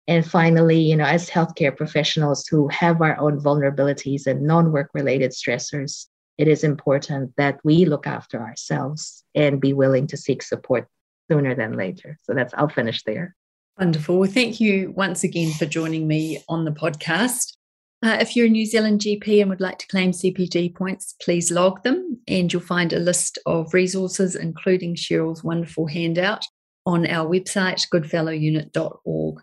And 0.09 0.25
finally, 0.25 0.79
you 0.79 0.97
know, 0.97 1.05
as 1.05 1.29
healthcare 1.29 1.77
professionals 1.77 2.47
who 2.47 2.69
have 2.69 3.01
our 3.03 3.19
own 3.19 3.41
vulnerabilities 3.41 4.27
and 4.27 4.43
non 4.43 4.73
work 4.73 4.91
related 4.95 5.33
stressors, 5.33 6.07
it 6.39 6.49
is 6.49 6.63
important 6.63 7.33
that 7.37 7.59
we 7.65 7.87
look 7.87 8.07
after 8.07 8.41
ourselves 8.41 9.25
and 9.35 9.61
be 9.61 9.73
willing 9.73 10.07
to 10.09 10.17
seek 10.17 10.43
support 10.43 10.87
sooner 11.31 11.55
than 11.55 11.77
later. 11.77 12.19
So 12.23 12.35
that's, 12.35 12.55
I'll 12.55 12.69
finish 12.69 13.03
there. 13.05 13.35
Wonderful. 13.79 14.19
Well, 14.19 14.31
Thank 14.31 14.61
you 14.61 14.93
once 14.97 15.25
again 15.25 15.53
for 15.53 15.67
joining 15.67 16.07
me 16.07 16.43
on 16.49 16.65
the 16.65 16.71
podcast. 16.71 17.55
Uh, 18.03 18.19
if 18.21 18.37
you're 18.37 18.47
a 18.47 18.51
New 18.51 18.67
Zealand 18.67 19.01
GP 19.01 19.41
and 19.41 19.51
would 19.51 19.61
like 19.61 19.79
to 19.79 19.87
claim 19.89 20.13
CPD 20.13 20.75
points, 20.75 21.15
please 21.21 21.51
log 21.51 21.83
them, 21.83 22.21
and 22.29 22.53
you'll 22.53 22.63
find 22.63 22.93
a 22.93 22.99
list 22.99 23.39
of 23.47 23.73
resources, 23.73 24.37
including 24.37 24.95
Cheryl's 24.95 25.43
wonderful 25.43 25.87
handout, 25.87 26.45
on 26.85 27.07
our 27.07 27.29
website, 27.29 27.87
goodfellowunit.org. 27.93 29.43